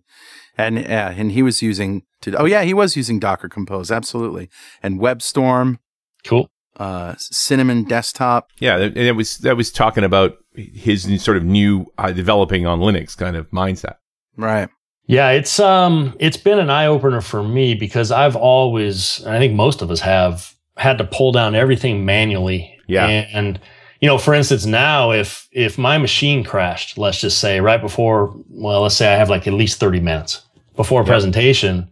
[0.57, 3.91] And, yeah, and he was using, to, oh yeah, he was using Docker Compose.
[3.91, 4.49] Absolutely.
[4.83, 5.77] And WebStorm,
[6.25, 6.49] Cool.
[6.77, 8.47] uh, Cinnamon Desktop.
[8.59, 12.79] Yeah, and it was that was talking about his sort of new uh, developing on
[12.79, 13.95] Linux kind of mindset.
[14.35, 14.69] Right.
[15.09, 19.39] Yeah, it's um it's been an eye opener for me because I've always and I
[19.39, 22.77] think most of us have had to pull down everything manually.
[22.85, 23.07] Yeah.
[23.07, 23.59] And
[24.01, 28.35] you know, for instance, now if if my machine crashed, let's just say right before
[28.49, 30.43] well, let's say I have like at least 30 minutes
[30.75, 31.09] before a Yeah.
[31.09, 31.89] presentation,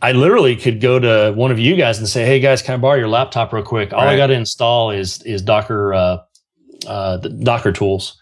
[0.00, 2.78] I literally could go to one of you guys and say, "Hey guys, can I
[2.78, 3.92] borrow your laptop real quick?
[3.92, 6.18] All I got to install is is Docker uh,
[6.86, 8.16] uh, the Docker tools,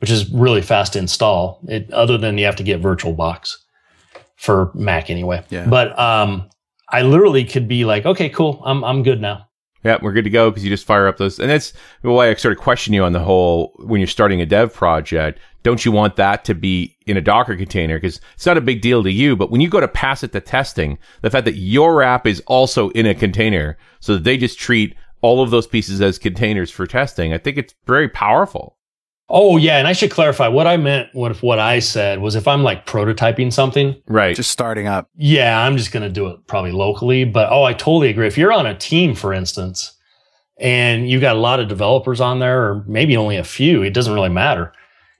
[0.00, 1.60] which is really fast to install.
[1.68, 3.56] It, other than you have to get VirtualBox
[4.36, 5.44] for Mac anyway.
[5.50, 5.66] Yeah.
[5.66, 6.48] But um,
[6.88, 9.46] I literally could be like, "Okay, cool, I'm I'm good now."
[9.84, 11.38] Yeah, we're good to go because you just fire up those.
[11.38, 11.72] And that's
[12.02, 15.38] why I sort of question you on the whole when you're starting a dev project.
[15.62, 17.96] Don't you want that to be in a Docker container?
[17.96, 20.32] Because it's not a big deal to you, but when you go to pass it
[20.32, 24.36] to testing, the fact that your app is also in a container so that they
[24.36, 28.76] just treat all of those pieces as containers for testing, I think it's very powerful.
[29.32, 31.08] Oh yeah, and I should clarify what I meant.
[31.12, 34.34] What what I said was if I'm like prototyping something, Right.
[34.34, 35.08] Just starting up.
[35.16, 37.24] yeah, I'm just going to do it probably locally.
[37.24, 38.26] But oh, I totally agree.
[38.26, 39.92] If you're on a team, for instance,
[40.58, 43.94] and you got a lot of developers on there, or maybe only a few, it
[43.94, 44.72] doesn't really matter.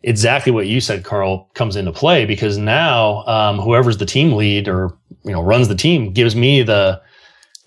[0.02, 4.66] Exactly what you said, Carl, comes into play because now um, whoever's the team lead
[4.66, 7.00] or you know runs the team gives me the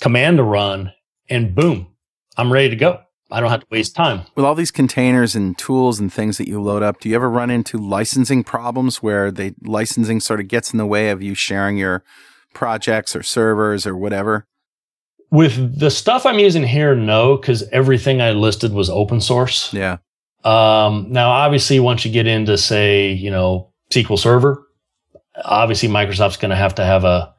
[0.02, 0.92] command to run,
[1.30, 1.88] and boom,
[2.36, 3.00] I'm ready to go.
[3.34, 4.22] I don't have to waste time.
[4.36, 7.28] With all these containers and tools and things that you load up, do you ever
[7.28, 11.34] run into licensing problems where the licensing sort of gets in the way of you
[11.34, 12.04] sharing your
[12.54, 14.46] projects or servers or whatever?
[15.32, 19.74] With the stuff I'm using here, no, because everything I listed was open source.
[19.74, 19.98] Yeah.
[20.44, 24.68] Um, now, obviously, once you get into, say, you know, SQL Server,
[25.44, 27.34] obviously Microsoft's going to have to have a,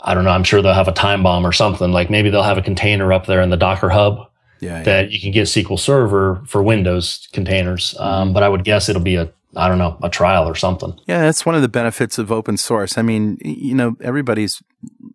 [0.00, 1.92] I don't know, I'm sure they'll have a time bomb or something.
[1.92, 4.26] Like maybe they'll have a container up there in the Docker Hub
[4.62, 4.78] Yeah.
[4.78, 4.82] yeah.
[4.84, 7.96] that you can get SQL Server for Windows containers.
[7.98, 10.96] Um, but I would guess it'll be a, I don't know, a trial or something.
[11.06, 12.96] Yeah, that's one of the benefits of open source.
[12.96, 14.62] I mean, you know, everybody's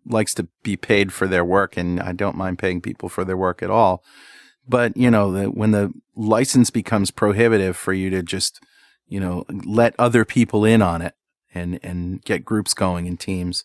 [0.04, 3.36] likes to be paid for their work, and I don't mind paying people for their
[3.36, 4.04] work at all.
[4.68, 8.60] But you know, the, when the license becomes prohibitive for you to just,
[9.06, 11.14] you know, let other people in on it
[11.54, 13.64] and and get groups going in teams,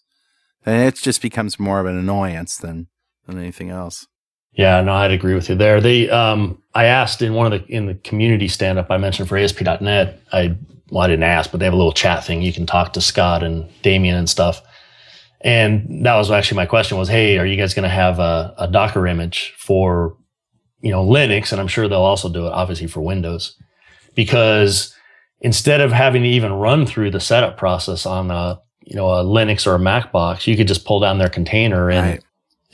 [0.63, 2.87] then it just becomes more of an annoyance than
[3.27, 4.07] than anything else.
[4.53, 5.81] Yeah, no, I'd agree with you there.
[5.81, 9.27] They, um, I asked in one of the in the community stand up I mentioned
[9.29, 10.21] for ASP.NET.
[10.31, 10.55] I
[10.89, 12.41] well, I didn't ask, but they have a little chat thing.
[12.41, 14.61] You can talk to Scott and Damian and stuff.
[15.41, 18.53] And that was actually my question was, hey, are you guys going to have a,
[18.59, 20.15] a Docker image for
[20.81, 21.51] you know Linux?
[21.51, 23.55] And I'm sure they'll also do it, obviously for Windows,
[24.13, 24.95] because
[25.41, 29.23] instead of having to even run through the setup process on a you know a
[29.23, 32.23] Linux or a Mac box, you could just pull down their container and Right.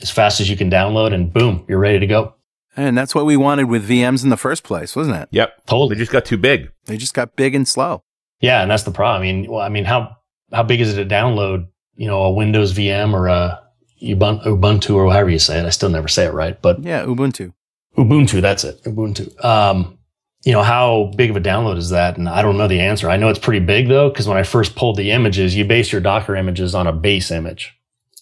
[0.02, 2.34] As fast as you can download and boom, you're ready to go.
[2.76, 5.28] And that's what we wanted with VMs in the first place, wasn't it?
[5.32, 5.56] Yep.
[5.56, 5.96] They Totally.
[5.96, 6.70] just got too big.
[6.86, 8.02] They just got big and slow.
[8.40, 9.20] Yeah, and that's the problem.
[9.22, 10.16] I mean, well, I mean, how
[10.52, 11.66] how big is it to download?
[11.96, 13.60] You know, a Windows VM or a
[14.02, 15.66] Ubuntu or however you say it.
[15.66, 17.52] I still never say it right, but Yeah, Ubuntu.
[17.98, 18.40] Ubuntu.
[18.40, 18.82] That's it.
[18.84, 19.44] Ubuntu.
[19.44, 19.98] Um,
[20.44, 22.16] you know, how big of a download is that?
[22.16, 23.10] And I don't know the answer.
[23.10, 25.92] I know it's pretty big though, because when I first pulled the images, you base
[25.92, 27.74] your Docker images on a base image,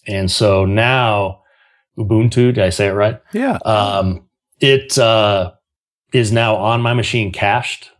[0.05, 1.43] and so now
[1.99, 2.53] Ubuntu.
[2.53, 3.21] Did I say it right?
[3.33, 3.57] Yeah.
[3.65, 4.27] um,
[4.59, 5.51] it uh,
[6.13, 7.91] is now on my machine cached.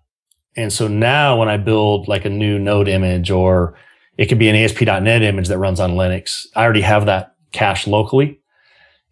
[0.56, 3.76] And so now when I build like a new node image or
[4.18, 7.88] it could be an ASP.NET image that runs on Linux, I already have that cached
[7.88, 8.42] locally.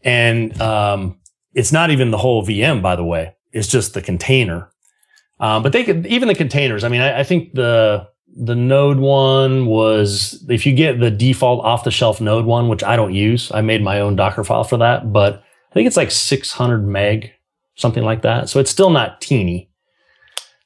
[0.03, 1.19] And um,
[1.53, 3.33] it's not even the whole VM, by the way.
[3.53, 4.69] It's just the container.
[5.39, 6.83] Um, but they could even the containers.
[6.83, 11.63] I mean, I, I think the the node one was if you get the default
[11.65, 13.51] off the shelf node one, which I don't use.
[13.51, 17.31] I made my own Docker file for that, but I think it's like 600 meg,
[17.75, 18.49] something like that.
[18.49, 19.69] So it's still not teeny,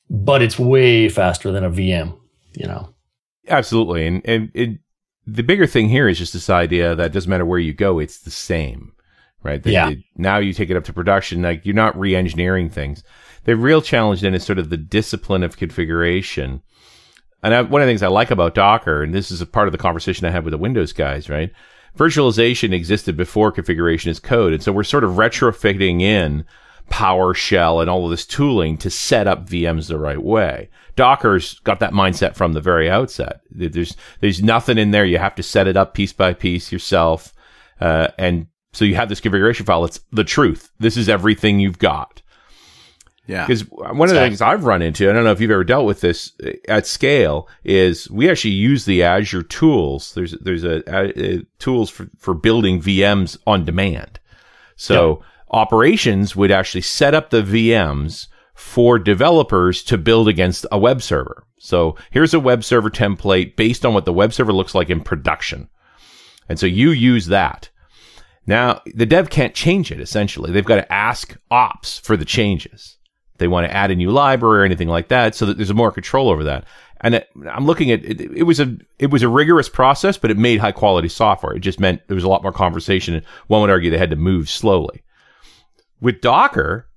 [0.10, 2.18] but it's way faster than a VM,
[2.54, 2.94] you know?
[3.48, 4.06] Absolutely.
[4.06, 4.80] And, and it,
[5.26, 8.20] the bigger thing here is just this idea that doesn't matter where you go, it's
[8.20, 8.94] the same,
[9.44, 9.66] right?
[9.66, 9.94] Yeah.
[10.16, 13.04] now you take it up to production, like you're not re engineering things.
[13.46, 16.62] The real challenge then is sort of the discipline of configuration.
[17.44, 19.68] And I, one of the things I like about Docker, and this is a part
[19.68, 21.52] of the conversation I had with the Windows guys, right?
[21.98, 24.54] Virtualization existed before configuration as code.
[24.54, 26.46] And so we're sort of retrofitting in
[26.90, 30.70] PowerShell and all of this tooling to set up VMs the right way.
[30.96, 33.42] Docker's got that mindset from the very outset.
[33.50, 35.06] There's, there's nothing in there.
[35.06, 37.34] You have to set it up piece by piece yourself.
[37.80, 39.84] Uh, and so you have this configuration file.
[39.86, 40.70] It's the truth.
[40.80, 42.21] This is everything you've got.
[43.28, 43.46] Yeah.
[43.46, 45.86] Because one of the things I've run into, I don't know if you've ever dealt
[45.86, 50.14] with this uh, at scale, is we actually use the Azure tools.
[50.14, 54.20] There's there's a, a, a tools for, for building VMs on demand.
[54.76, 61.02] So operations would actually set up the VMs for developers to build against a web
[61.02, 61.46] server.
[61.60, 65.02] So here's a web server template based on what the web server looks like in
[65.02, 65.70] production.
[66.50, 67.70] And so you use that.
[68.48, 70.52] Now, the dev can't change it essentially.
[70.52, 72.98] They've got to ask ops for the changes.
[73.42, 75.92] They want to add a new library or anything like that so that there's more
[75.92, 76.66] control over that.
[77.02, 80.38] And I'm looking at it, it was a it was a rigorous process, but it
[80.38, 81.56] made high quality software.
[81.56, 84.12] It just meant there was a lot more conversation, and one would argue they had
[84.12, 85.04] to move slowly.
[86.00, 86.88] With Docker,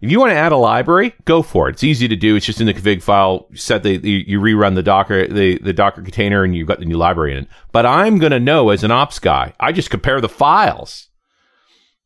[0.00, 1.72] if you want to add a library, go for it.
[1.72, 2.36] It's easy to do.
[2.36, 3.46] It's just in the config file.
[3.50, 6.78] You set the, the you rerun the Docker the, the Docker container, and you've got
[6.78, 7.48] the new library in it.
[7.72, 11.07] But I'm going to know as an ops guy, I just compare the files.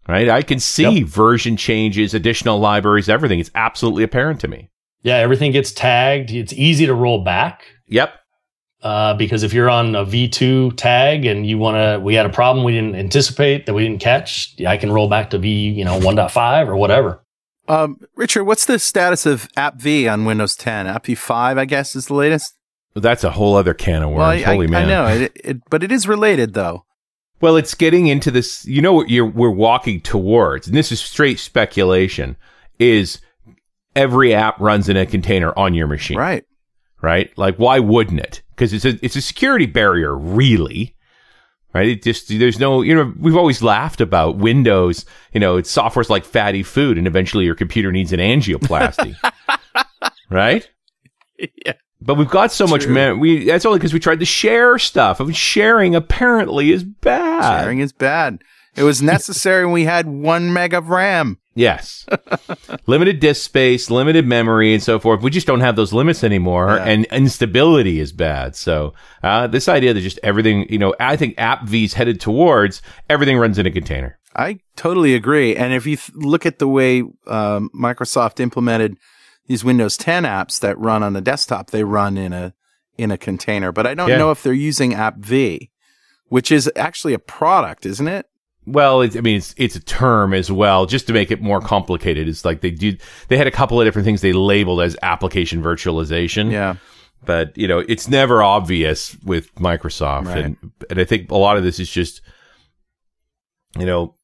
[0.09, 1.09] Right, I can see Yep.
[1.09, 3.39] version changes, additional libraries, everything.
[3.39, 4.69] It's absolutely apparent to me.
[5.03, 6.31] Yeah, everything gets tagged.
[6.33, 7.63] It's easy to roll back.
[7.89, 8.13] Yep.
[8.83, 12.31] Uh, because if you're on a V2 tag and you want to, we had a
[12.31, 15.85] problem we didn't anticipate that we didn't catch, I can roll back to V, you
[15.85, 17.23] know, 1.5 or whatever.
[17.69, 20.89] Um, Richard, what's the status of App V on Windows 10?
[20.89, 22.55] App V 5, I guess, is the latest.
[22.97, 24.19] That's a whole other can of worms.
[24.19, 24.85] Well, I, Holy I, man.
[24.85, 26.85] I know, it, it, but it is related, though.
[27.43, 28.65] Well, it's getting into this.
[28.65, 32.37] You know what you're we're walking towards, and this is straight speculation.
[32.79, 33.21] Is
[33.95, 36.45] every app runs in a container on your machine, Right.
[37.03, 37.37] right?
[37.37, 38.43] Like, why wouldn't it?
[38.51, 40.97] Because it's a it's a security barrier, really.
[41.75, 41.89] Right?
[41.89, 45.05] It just there's no you know we've always laughed about Windows.
[45.33, 49.17] You know, it's software's like fatty food, and eventually your computer needs an angioplasty,
[50.31, 50.69] right?
[51.67, 51.73] yeah.
[52.05, 53.19] But we've got so much man.
[53.21, 55.21] We that's only because we tried to share stuff.
[55.21, 57.61] I mean, sharing apparently is bad.
[57.63, 58.43] Sharing is bad.
[58.75, 61.39] It was necessary when we had one meg of RAM.
[61.55, 62.07] Yes.
[62.87, 65.21] limited disk space, limited memory, and so forth.
[65.21, 66.85] We just don't have those limits anymore, Yeah.
[66.85, 68.57] and instability is bad.
[68.57, 72.81] So, uh, this idea that just everything, you know, I think App V's headed towards
[73.11, 74.19] everything runs in a container.
[74.35, 75.55] I totally agree.
[75.55, 78.97] And if you th- look at the way um, Microsoft implemented
[79.53, 82.55] these Windows 10 apps that run on the desktop, they run in a
[82.97, 83.71] in a container.
[83.71, 84.17] But I don't Yeah.
[84.19, 85.71] know if they're using App V,
[86.29, 88.27] which is actually a product, isn't it?
[88.65, 91.61] Well, it, I mean, it's it's a term as well, just to make it more
[91.61, 92.29] complicated.
[92.29, 92.97] It's like they do.
[93.29, 96.51] They had a couple of different things they labeled as application virtualization.
[96.51, 96.77] Yeah.
[97.25, 100.45] but you know it's never obvious with Microsoft, Right.
[100.45, 100.57] and
[100.91, 102.23] and I think a lot of this is just
[103.79, 104.15] you know.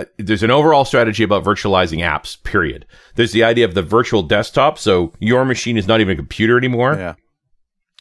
[0.00, 2.86] Uh, there's an overall strategy about virtualizing apps, period.
[3.16, 4.78] There's the idea of the virtual desktop.
[4.78, 6.94] So your machine is not even a computer anymore.
[6.94, 7.14] Yeah.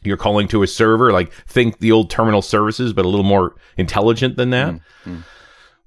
[0.04, 3.56] You're calling to a server, like think the old terminal services, but a little more
[3.78, 4.80] intelligent than that.
[5.06, 5.24] Mm,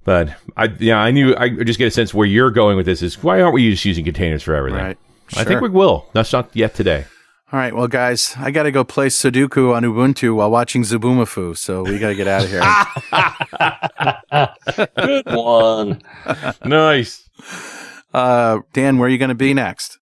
[0.04, 3.02] But I, yeah, I knew, I just get a sense where you're going with this
[3.02, 4.80] is why aren't we just using containers for everything?
[4.82, 4.98] Right.
[5.36, 6.08] I think we will.
[6.12, 7.04] That's not yet today.
[7.52, 11.56] All right, well, guys, I got to go play Sudoku on Ubuntu while watching Zoboomafoo,
[11.56, 12.62] so we got to get out of here.
[14.96, 16.00] Good one.
[16.64, 17.28] nice.
[18.14, 19.98] uh, Dan, where are you going to be next?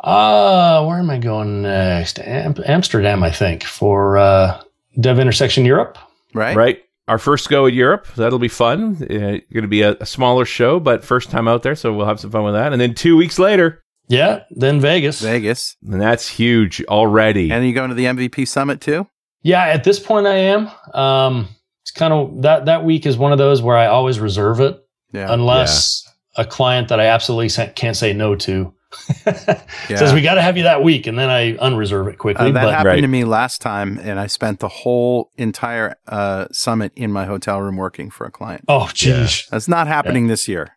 [0.00, 2.18] Uh, where am I going next?
[2.18, 4.60] Am- Amsterdam, I think, for uh,
[5.00, 5.96] Dev Intersection Europe.
[6.34, 6.56] Right?
[6.56, 6.82] right?
[7.06, 8.08] Our first go at Europe.
[8.16, 8.96] That'll be fun.
[9.00, 12.06] Uh, going to be a, a smaller show, but first time out there, so we'll
[12.06, 12.72] have some fun with that.
[12.72, 15.20] And then two weeks later, Yeah, then Vegas.
[15.20, 15.76] Vegas.
[15.86, 17.50] and that's huge already.
[17.50, 19.06] And are you going to the MVP Summit too?
[19.42, 20.70] Yeah, at this point I am.
[20.94, 21.48] Um,
[21.82, 24.76] it's kind of that that week is one of those where I always reserve it
[25.12, 25.32] Yeah.
[25.32, 26.02] unless
[26.36, 28.72] a client that I absolutely can't say no to
[29.26, 29.96] Yeah.
[29.96, 32.48] says we got to have you that week, and then I unreserve it quickly.
[32.48, 33.00] Uh, that but happened Right.
[33.00, 37.60] to me last time, and I spent the whole entire uh, summit in my hotel
[37.60, 38.64] room working for a client.
[38.68, 40.76] oh, geez, That's not happening this year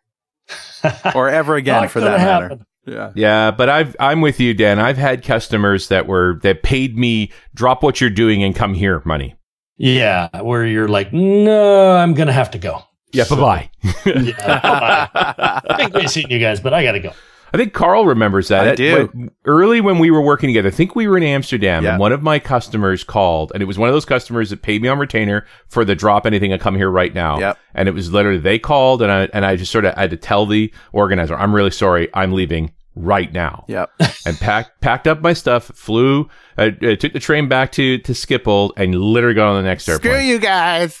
[1.14, 2.48] or ever again, Not for that matter.
[2.48, 2.66] happen.
[2.90, 3.12] Yeah.
[3.14, 4.78] yeah, but I've I'm with you, Dan.
[4.78, 9.00] I've had customers that were that paid me drop what you're doing and come here
[9.04, 9.36] money.
[9.76, 12.82] Yeah, where you're like, no, I'm gonna have to go.
[13.12, 13.70] Yeah, bye bye.
[14.06, 17.12] Yeah, I think great seeing you guys, but I got to go.
[17.52, 18.68] I think Carl remembers that.
[18.68, 19.10] I It- do.
[19.12, 21.90] when- early when we were working together, I think we were in Amsterdam, Yeah.
[21.92, 24.82] and one of my customers called, and it was one of those customers that paid
[24.82, 27.40] me on retainer for the drop anything and come here right now.
[27.40, 27.58] Yep.
[27.74, 30.16] And it was literally they called, and I and I just sort of had to
[30.16, 33.64] tell the organizer, I'm really sorry, I'm leaving right now.
[33.68, 33.90] Yep.
[34.26, 36.28] and packed packed up my stuff, flew,
[36.58, 39.84] uh, uh, took the train back to to Schiphol, and literally got on the next
[39.84, 40.28] Screw airplane.
[40.28, 40.98] you guys.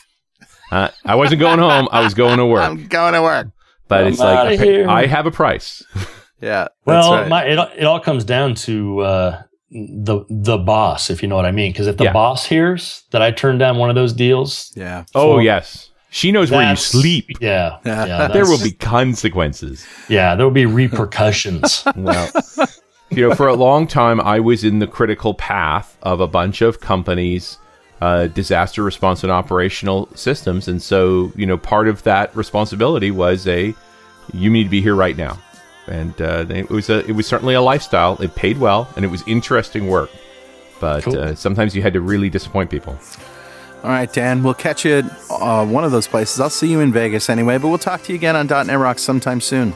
[0.72, 2.62] Uh, I wasn't going home; I was going to work.
[2.62, 3.48] I'm going to work.
[3.88, 4.88] but I'm it's like outta I, pay- here.
[4.88, 5.82] I have a price.
[6.42, 6.68] Yeah.
[6.68, 7.28] That's Well, right.
[7.28, 11.44] my, it, it all comes down to uh, the the boss, if you know what
[11.44, 11.70] I mean.
[11.70, 12.14] Because if the Yeah.
[12.14, 15.04] boss hears that I turned down one of those deals, yeah.
[15.14, 17.26] Oh yes, she knows where you sleep.
[17.40, 19.86] Yeah, yeah, There will be consequences.
[20.08, 21.84] yeah, there will be repercussions.
[21.96, 22.30] Well,
[23.10, 26.62] you know, for a long time, I was in the critical path of a bunch
[26.62, 27.58] of companies'
[28.00, 33.46] uh, disaster response and operational systems, and so you know, part of that responsibility was
[33.48, 33.74] a
[34.32, 35.38] you need to be here right now,
[35.88, 38.16] and uh, it was a it was certainly a lifestyle.
[38.22, 40.10] It paid well, and it was interesting work,
[40.80, 41.18] but Cool.
[41.18, 42.96] uh, sometimes you had to really disappoint people.
[43.82, 44.42] All right, Dan.
[44.42, 46.38] We'll catch you at uh, one of those places.
[46.40, 49.02] I'll see you in Vegas anyway, but we'll talk to you again on .NET Rocks
[49.02, 49.72] sometime soon.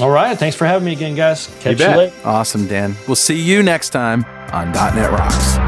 [0.00, 1.46] all right, thanks for having me again, guys.
[1.60, 1.96] Catch you, bet.
[1.98, 2.14] later.
[2.24, 2.96] Awesome, Dan.
[3.06, 4.24] We'll see you next time.
[4.52, 5.67] on .NET Rocks.